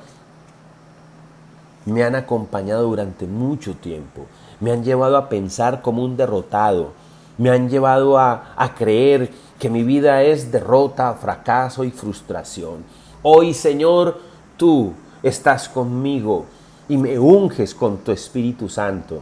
me 1.86 2.04
han 2.04 2.16
acompañado 2.16 2.84
durante 2.84 3.26
mucho 3.26 3.76
tiempo. 3.76 4.26
Me 4.60 4.72
han 4.72 4.84
llevado 4.84 5.18
a 5.18 5.30
pensar 5.30 5.82
como 5.82 6.04
un 6.04 6.18
derrotado. 6.18 6.92
Me 7.38 7.50
han 7.50 7.70
llevado 7.70 8.18
a, 8.18 8.54
a 8.56 8.76
creer 8.76 9.32
que 9.60 9.70
mi 9.70 9.84
vida 9.84 10.24
es 10.24 10.52
derrota, 10.52 11.14
fracaso 11.14 11.84
y 11.84 11.92
frustración. 11.92 12.84
Hoy, 13.22 13.54
Señor, 13.54 14.20
tú 14.58 14.94
estás 15.22 15.70
conmigo 15.70 16.46
y 16.90 16.98
me 16.98 17.18
unges 17.18 17.74
con 17.74 17.98
tu 17.98 18.12
Espíritu 18.12 18.68
Santo 18.68 19.22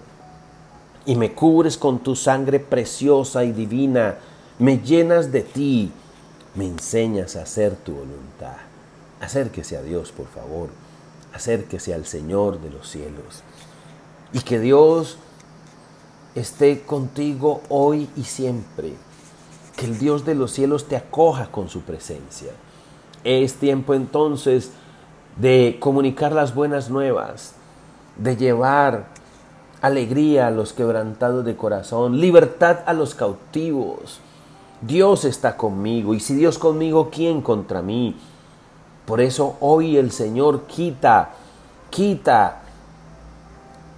y 1.05 1.15
me 1.15 1.33
cubres 1.33 1.77
con 1.77 1.99
tu 1.99 2.15
sangre 2.15 2.59
preciosa 2.59 3.43
y 3.43 3.51
divina, 3.51 4.15
me 4.61 4.77
llenas 4.77 5.31
de 5.31 5.41
ti, 5.41 5.91
me 6.53 6.67
enseñas 6.67 7.35
a 7.35 7.41
hacer 7.41 7.75
tu 7.77 7.93
voluntad. 7.93 8.57
Acérquese 9.19 9.75
a 9.75 9.81
Dios, 9.81 10.11
por 10.11 10.27
favor, 10.27 10.69
acérquese 11.33 11.95
al 11.95 12.05
Señor 12.05 12.61
de 12.61 12.69
los 12.69 12.87
cielos 12.87 13.41
y 14.31 14.41
que 14.41 14.59
Dios 14.59 15.17
esté 16.35 16.81
contigo 16.81 17.61
hoy 17.69 18.07
y 18.15 18.23
siempre. 18.23 18.93
Que 19.75 19.87
el 19.87 19.97
Dios 19.97 20.25
de 20.25 20.35
los 20.35 20.51
cielos 20.51 20.87
te 20.87 20.95
acoja 20.95 21.47
con 21.51 21.67
su 21.67 21.81
presencia. 21.81 22.51
Es 23.23 23.55
tiempo 23.55 23.95
entonces 23.95 24.73
de 25.37 25.77
comunicar 25.79 26.33
las 26.33 26.53
buenas 26.53 26.91
nuevas, 26.91 27.55
de 28.15 28.37
llevar 28.37 29.07
alegría 29.81 30.45
a 30.45 30.51
los 30.51 30.71
quebrantados 30.71 31.45
de 31.45 31.55
corazón, 31.55 32.21
libertad 32.21 32.81
a 32.85 32.93
los 32.93 33.15
cautivos. 33.15 34.21
Dios 34.81 35.25
está 35.25 35.57
conmigo 35.57 36.13
y 36.15 36.19
si 36.19 36.33
Dios 36.33 36.57
conmigo, 36.57 37.09
¿quién 37.11 37.41
contra 37.41 37.81
mí? 37.81 38.15
Por 39.05 39.21
eso 39.21 39.57
hoy 39.59 39.97
el 39.97 40.11
Señor 40.11 40.63
quita, 40.63 41.31
quita 41.89 42.61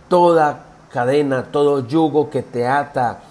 toda 0.09 0.65
cadena, 0.91 1.51
todo 1.51 1.87
yugo 1.87 2.29
que 2.29 2.43
te 2.43 2.67
ata, 2.67 3.21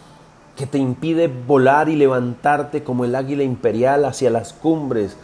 que 0.56 0.66
te 0.66 0.78
impide 0.78 1.28
volar 1.28 1.88
y 1.88 1.96
levantarte 1.96 2.82
como 2.82 3.04
el 3.04 3.14
águila 3.14 3.42
imperial 3.42 4.04
hacia 4.04 4.30
las 4.30 4.52
cumbres 4.52 5.16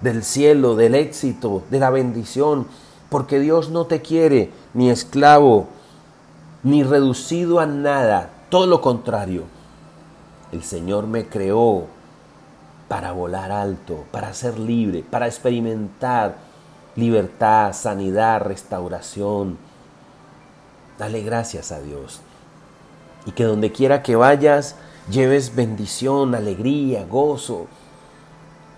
del 0.00 0.24
cielo, 0.24 0.74
del 0.74 0.94
éxito, 0.94 1.62
de 1.70 1.80
la 1.80 1.90
bendición, 1.90 2.66
porque 3.10 3.40
Dios 3.40 3.70
no 3.70 3.86
te 3.86 4.02
quiere 4.02 4.50
ni 4.74 4.90
esclavo, 4.90 5.68
ni 6.62 6.82
reducido 6.82 7.60
a 7.60 7.66
nada, 7.66 8.30
todo 8.50 8.66
lo 8.66 8.80
contrario. 8.80 9.55
El 10.56 10.64
Señor 10.64 11.06
me 11.06 11.26
creó 11.26 11.84
para 12.88 13.12
volar 13.12 13.52
alto, 13.52 14.06
para 14.10 14.32
ser 14.32 14.58
libre, 14.58 15.02
para 15.02 15.26
experimentar 15.26 16.36
libertad, 16.94 17.74
sanidad, 17.74 18.40
restauración. 18.40 19.58
Dale 20.98 21.20
gracias 21.20 21.72
a 21.72 21.80
Dios. 21.80 22.22
Y 23.26 23.32
que 23.32 23.44
donde 23.44 23.70
quiera 23.70 24.02
que 24.02 24.16
vayas, 24.16 24.76
lleves 25.10 25.54
bendición, 25.54 26.34
alegría, 26.34 27.04
gozo, 27.04 27.66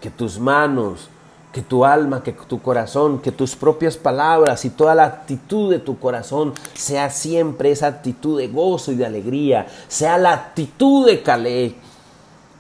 que 0.01 0.11
tus 0.11 0.41
manos, 0.41 1.11
que 1.59 1.63
tu 1.63 1.85
alma, 1.85 2.23
que 2.23 2.31
tu 2.31 2.63
corazón, 2.63 3.19
que 3.19 3.33
tus 3.33 3.57
propias 3.57 3.97
palabras 3.97 4.65
y 4.65 4.71
toda 4.71 4.95
la 4.95 5.07
actitud 5.07 5.73
de 5.73 5.81
tu 5.81 5.99
corazón 5.99 6.53
sea 6.73 7.11
siempre 7.11 7.73
esa 7.73 7.89
actitud 7.89 8.39
de 8.39 8.47
gozo 8.47 8.93
y 8.93 8.95
de 8.95 9.05
alegría, 9.05 9.67
sea 9.89 10.19
la 10.19 10.35
actitud 10.35 11.05
de 11.05 11.21
Caleb. 11.21 11.75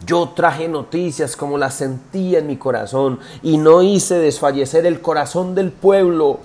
Yo 0.05 0.31
traje 0.31 0.67
noticias 0.67 1.37
como 1.37 1.59
las 1.59 1.75
sentía 1.75 2.41
en 2.41 2.49
mi 2.49 2.57
corazón 2.57 3.21
y 3.41 3.57
no 3.57 3.83
hice 3.83 4.19
desfallecer 4.19 4.85
el 4.85 5.01
corazón 5.01 5.55
del 5.55 5.71
pueblo. 5.71 6.41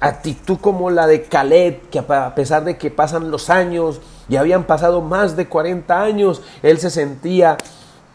Actitud 0.00 0.58
como 0.60 0.90
la 0.90 1.06
de 1.06 1.22
Caleb, 1.22 1.88
que 1.88 2.00
a 2.00 2.34
pesar 2.34 2.64
de 2.64 2.76
que 2.76 2.90
pasan 2.90 3.30
los 3.30 3.48
años, 3.48 4.02
y 4.28 4.36
habían 4.36 4.64
pasado 4.64 5.00
más 5.00 5.34
de 5.34 5.48
40 5.48 5.98
años, 5.98 6.42
él 6.62 6.78
se 6.78 6.90
sentía 6.90 7.56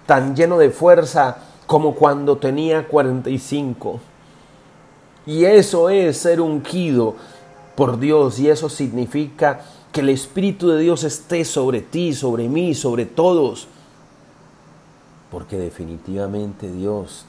tan 0.05 0.35
lleno 0.35 0.59
de 0.59 0.69
fuerza, 0.69 1.37
como 1.69 1.93
cuando 1.93 2.35
tenía 2.39 2.87
45. 2.87 3.99
Y 5.27 5.45
eso 5.45 5.91
es 5.91 6.17
ser 6.17 6.41
ungido 6.41 7.13
por 7.75 7.99
Dios 7.99 8.39
y 8.39 8.49
eso 8.49 8.69
significa 8.69 9.61
que 9.91 9.99
el 9.99 10.09
Espíritu 10.09 10.69
de 10.69 10.79
Dios 10.79 11.03
esté 11.03 11.45
sobre 11.45 11.81
ti, 11.81 12.15
sobre 12.15 12.49
mí, 12.49 12.73
sobre 12.73 13.05
todos. 13.05 13.67
Porque 15.29 15.59
definitivamente 15.59 16.71
Dios 16.71 17.25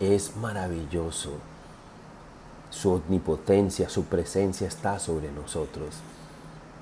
es 0.00 0.34
maravilloso. 0.38 1.32
su 2.70 2.92
omnipotencia, 2.92 3.90
su 3.90 4.04
presencia 4.04 4.66
está 4.66 4.98
sobre 4.98 5.30
nosotros. 5.32 5.96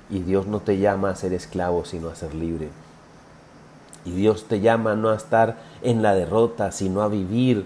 Y 0.09 0.19
Dios 0.19 0.47
no 0.47 0.61
te 0.61 0.77
llama 0.77 1.09
a 1.09 1.15
ser 1.15 1.33
esclavo, 1.33 1.83
sino 1.83 2.07
a 2.07 2.15
ser 2.15 2.33
libre. 2.33 2.69
Y 4.05 4.11
Dios 4.11 4.45
te 4.47 4.59
llama 4.59 4.95
no 4.95 5.09
a 5.09 5.15
estar 5.15 5.57
en 5.81 6.01
la 6.01 6.13
derrota, 6.13 6.71
sino 6.71 7.01
a 7.01 7.07
vivir 7.07 7.65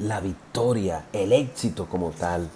la 0.00 0.20
victoria, 0.20 1.04
el 1.12 1.32
éxito 1.32 1.86
como 1.86 2.10
tal. 2.10 2.48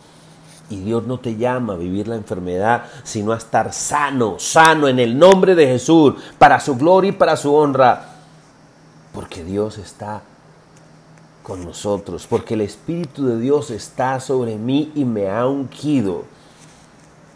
Y 0.69 0.81
Dios 0.81 1.07
no 1.07 1.19
te 1.19 1.37
llama 1.37 1.75
a 1.75 1.77
vivir 1.77 2.09
la 2.09 2.17
enfermedad, 2.17 2.85
sino 3.03 3.33
a 3.33 3.37
estar 3.37 3.73
sano, 3.73 4.39
sano 4.39 4.89
en 4.89 4.99
el 4.99 5.19
nombre 5.19 5.55
de 5.55 5.67
Jesús, 5.67 6.15
para 6.39 6.61
su 6.61 6.77
gloria 6.77 7.11
y 7.11 7.13
para 7.13 7.37
su 7.37 7.55
honra. 7.55 8.05
Porque 9.13 9.45
Dios 9.45 9.79
está 9.79 10.23
con 11.43 11.65
nosotros, 11.65 12.27
porque 12.29 12.55
el 12.55 12.61
Espíritu 12.61 13.27
de 13.27 13.39
Dios 13.39 13.71
está 13.71 14.21
sobre 14.21 14.57
mí 14.57 14.93
y 14.95 15.05
me 15.05 15.29
ha 15.29 15.47
ungido. 15.47 16.25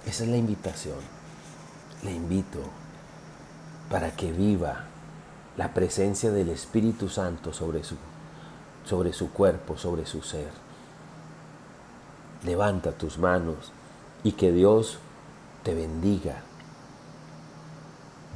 Esa 0.07 0.25
es 0.25 0.31
la 0.31 0.37
invitación. 0.37 0.99
Le 2.03 2.13
invito 2.13 2.61
para 3.91 4.11
que 4.15 4.31
viva 4.31 4.84
la 5.57 5.73
presencia 5.73 6.31
del 6.31 6.49
Espíritu 6.49 7.09
Santo 7.09 7.53
sobre 7.53 7.85
su, 7.85 7.97
sobre 8.85 9.13
su 9.13 9.31
cuerpo, 9.31 9.77
sobre 9.77 10.07
su 10.07 10.23
ser 10.23 10.65
levanta 12.45 12.93
tus 12.93 13.19
manos 13.19 13.73
y 14.23 14.33
que 14.33 14.53
Dios 14.53 14.99
te 15.63 15.75
bendiga. 15.75 16.43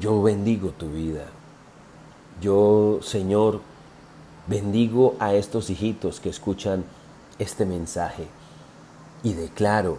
Yo 0.00 0.22
bendigo 0.22 0.70
tu 0.70 0.90
vida. 0.90 1.26
Yo, 2.40 3.00
Señor, 3.02 3.60
bendigo 4.46 5.16
a 5.18 5.34
estos 5.34 5.70
hijitos 5.70 6.20
que 6.20 6.30
escuchan 6.30 6.84
este 7.38 7.66
mensaje 7.66 8.26
y 9.22 9.34
declaro 9.34 9.98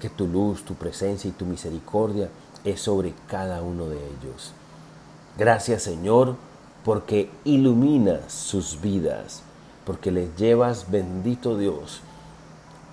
que 0.00 0.10
tu 0.10 0.26
luz, 0.26 0.64
tu 0.64 0.74
presencia 0.74 1.28
y 1.28 1.32
tu 1.32 1.46
misericordia 1.46 2.28
es 2.64 2.80
sobre 2.80 3.14
cada 3.28 3.62
uno 3.62 3.88
de 3.88 3.96
ellos. 3.96 4.52
Gracias, 5.38 5.82
Señor, 5.82 6.36
porque 6.86 7.28
iluminas 7.44 8.32
sus 8.32 8.80
vidas, 8.80 9.42
porque 9.84 10.12
les 10.12 10.36
llevas, 10.36 10.88
bendito 10.88 11.58
Dios, 11.58 12.00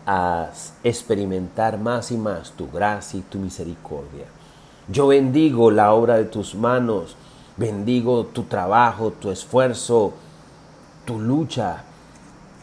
a 0.07 0.49
experimentar 0.83 1.77
más 1.77 2.11
y 2.11 2.17
más 2.17 2.53
tu 2.53 2.71
gracia 2.71 3.19
y 3.19 3.21
tu 3.21 3.37
misericordia. 3.37 4.25
Yo 4.87 5.05
bendigo 5.05 5.69
la 5.69 5.93
obra 5.93 6.15
de 6.15 6.25
tus 6.25 6.55
manos, 6.55 7.15
bendigo 7.55 8.25
tu 8.25 8.45
trabajo, 8.45 9.11
tu 9.11 9.29
esfuerzo, 9.29 10.13
tu 11.05 11.19
lucha, 11.19 11.83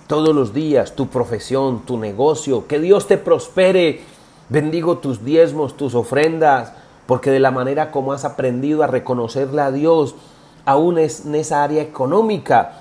todos 0.09 0.35
los 0.35 0.53
días, 0.53 0.97
tu 0.97 1.07
profesión, 1.07 1.87
tu 1.87 1.97
negocio, 1.97 2.67
que 2.67 2.81
Dios 2.81 3.07
te 3.07 3.19
prospere. 3.19 4.01
Bendigo 4.49 4.99
tus 4.99 5.25
diezmos, 5.25 5.77
tus 5.77 5.95
ofrendas, 5.95 6.73
porque 7.07 7.31
de 7.31 7.39
la 7.39 7.53
manera 7.53 7.93
como 7.93 8.13
has 8.13 8.25
aprendido 8.25 8.83
a 8.83 8.89
reconocerle 8.89 9.63
a 9.63 9.71
Dios, 9.71 10.17
aún 10.65 10.99
en 10.99 11.35
esa 11.35 11.63
área 11.63 11.83
económica, 11.83 12.73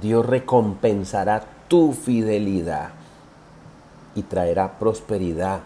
Dios 0.00 0.24
recompensará 0.24 1.44
tu 1.68 1.92
fidelidad 1.92 2.90
y 4.14 4.22
traerá 4.22 4.78
prosperidad 4.78 5.60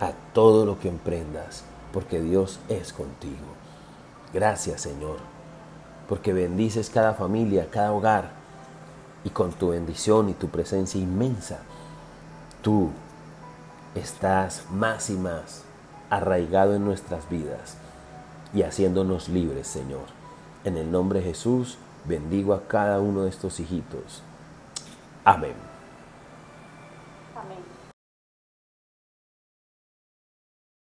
a 0.00 0.12
todo 0.32 0.66
lo 0.66 0.78
que 0.78 0.88
emprendas, 0.88 1.64
porque 1.92 2.20
Dios 2.20 2.60
es 2.68 2.92
contigo. 2.92 3.46
Gracias 4.32 4.82
Señor, 4.82 5.18
porque 6.08 6.32
bendices 6.32 6.90
cada 6.90 7.14
familia, 7.14 7.68
cada 7.70 7.92
hogar, 7.92 8.30
y 9.24 9.30
con 9.30 9.50
tu 9.50 9.70
bendición 9.70 10.28
y 10.28 10.34
tu 10.34 10.48
presencia 10.48 11.00
inmensa, 11.00 11.58
tú 12.62 12.90
estás 13.96 14.64
más 14.70 15.10
y 15.10 15.14
más 15.14 15.64
arraigado 16.10 16.76
en 16.76 16.84
nuestras 16.84 17.28
vidas 17.28 17.76
y 18.54 18.62
haciéndonos 18.62 19.28
libres, 19.28 19.66
Señor. 19.66 20.15
En 20.66 20.76
el 20.76 20.90
nombre 20.90 21.20
de 21.20 21.26
Jesús, 21.26 21.78
bendigo 22.06 22.52
a 22.52 22.66
cada 22.66 22.98
uno 22.98 23.22
de 23.22 23.30
estos 23.30 23.60
hijitos. 23.60 24.20
Amén. 25.24 25.54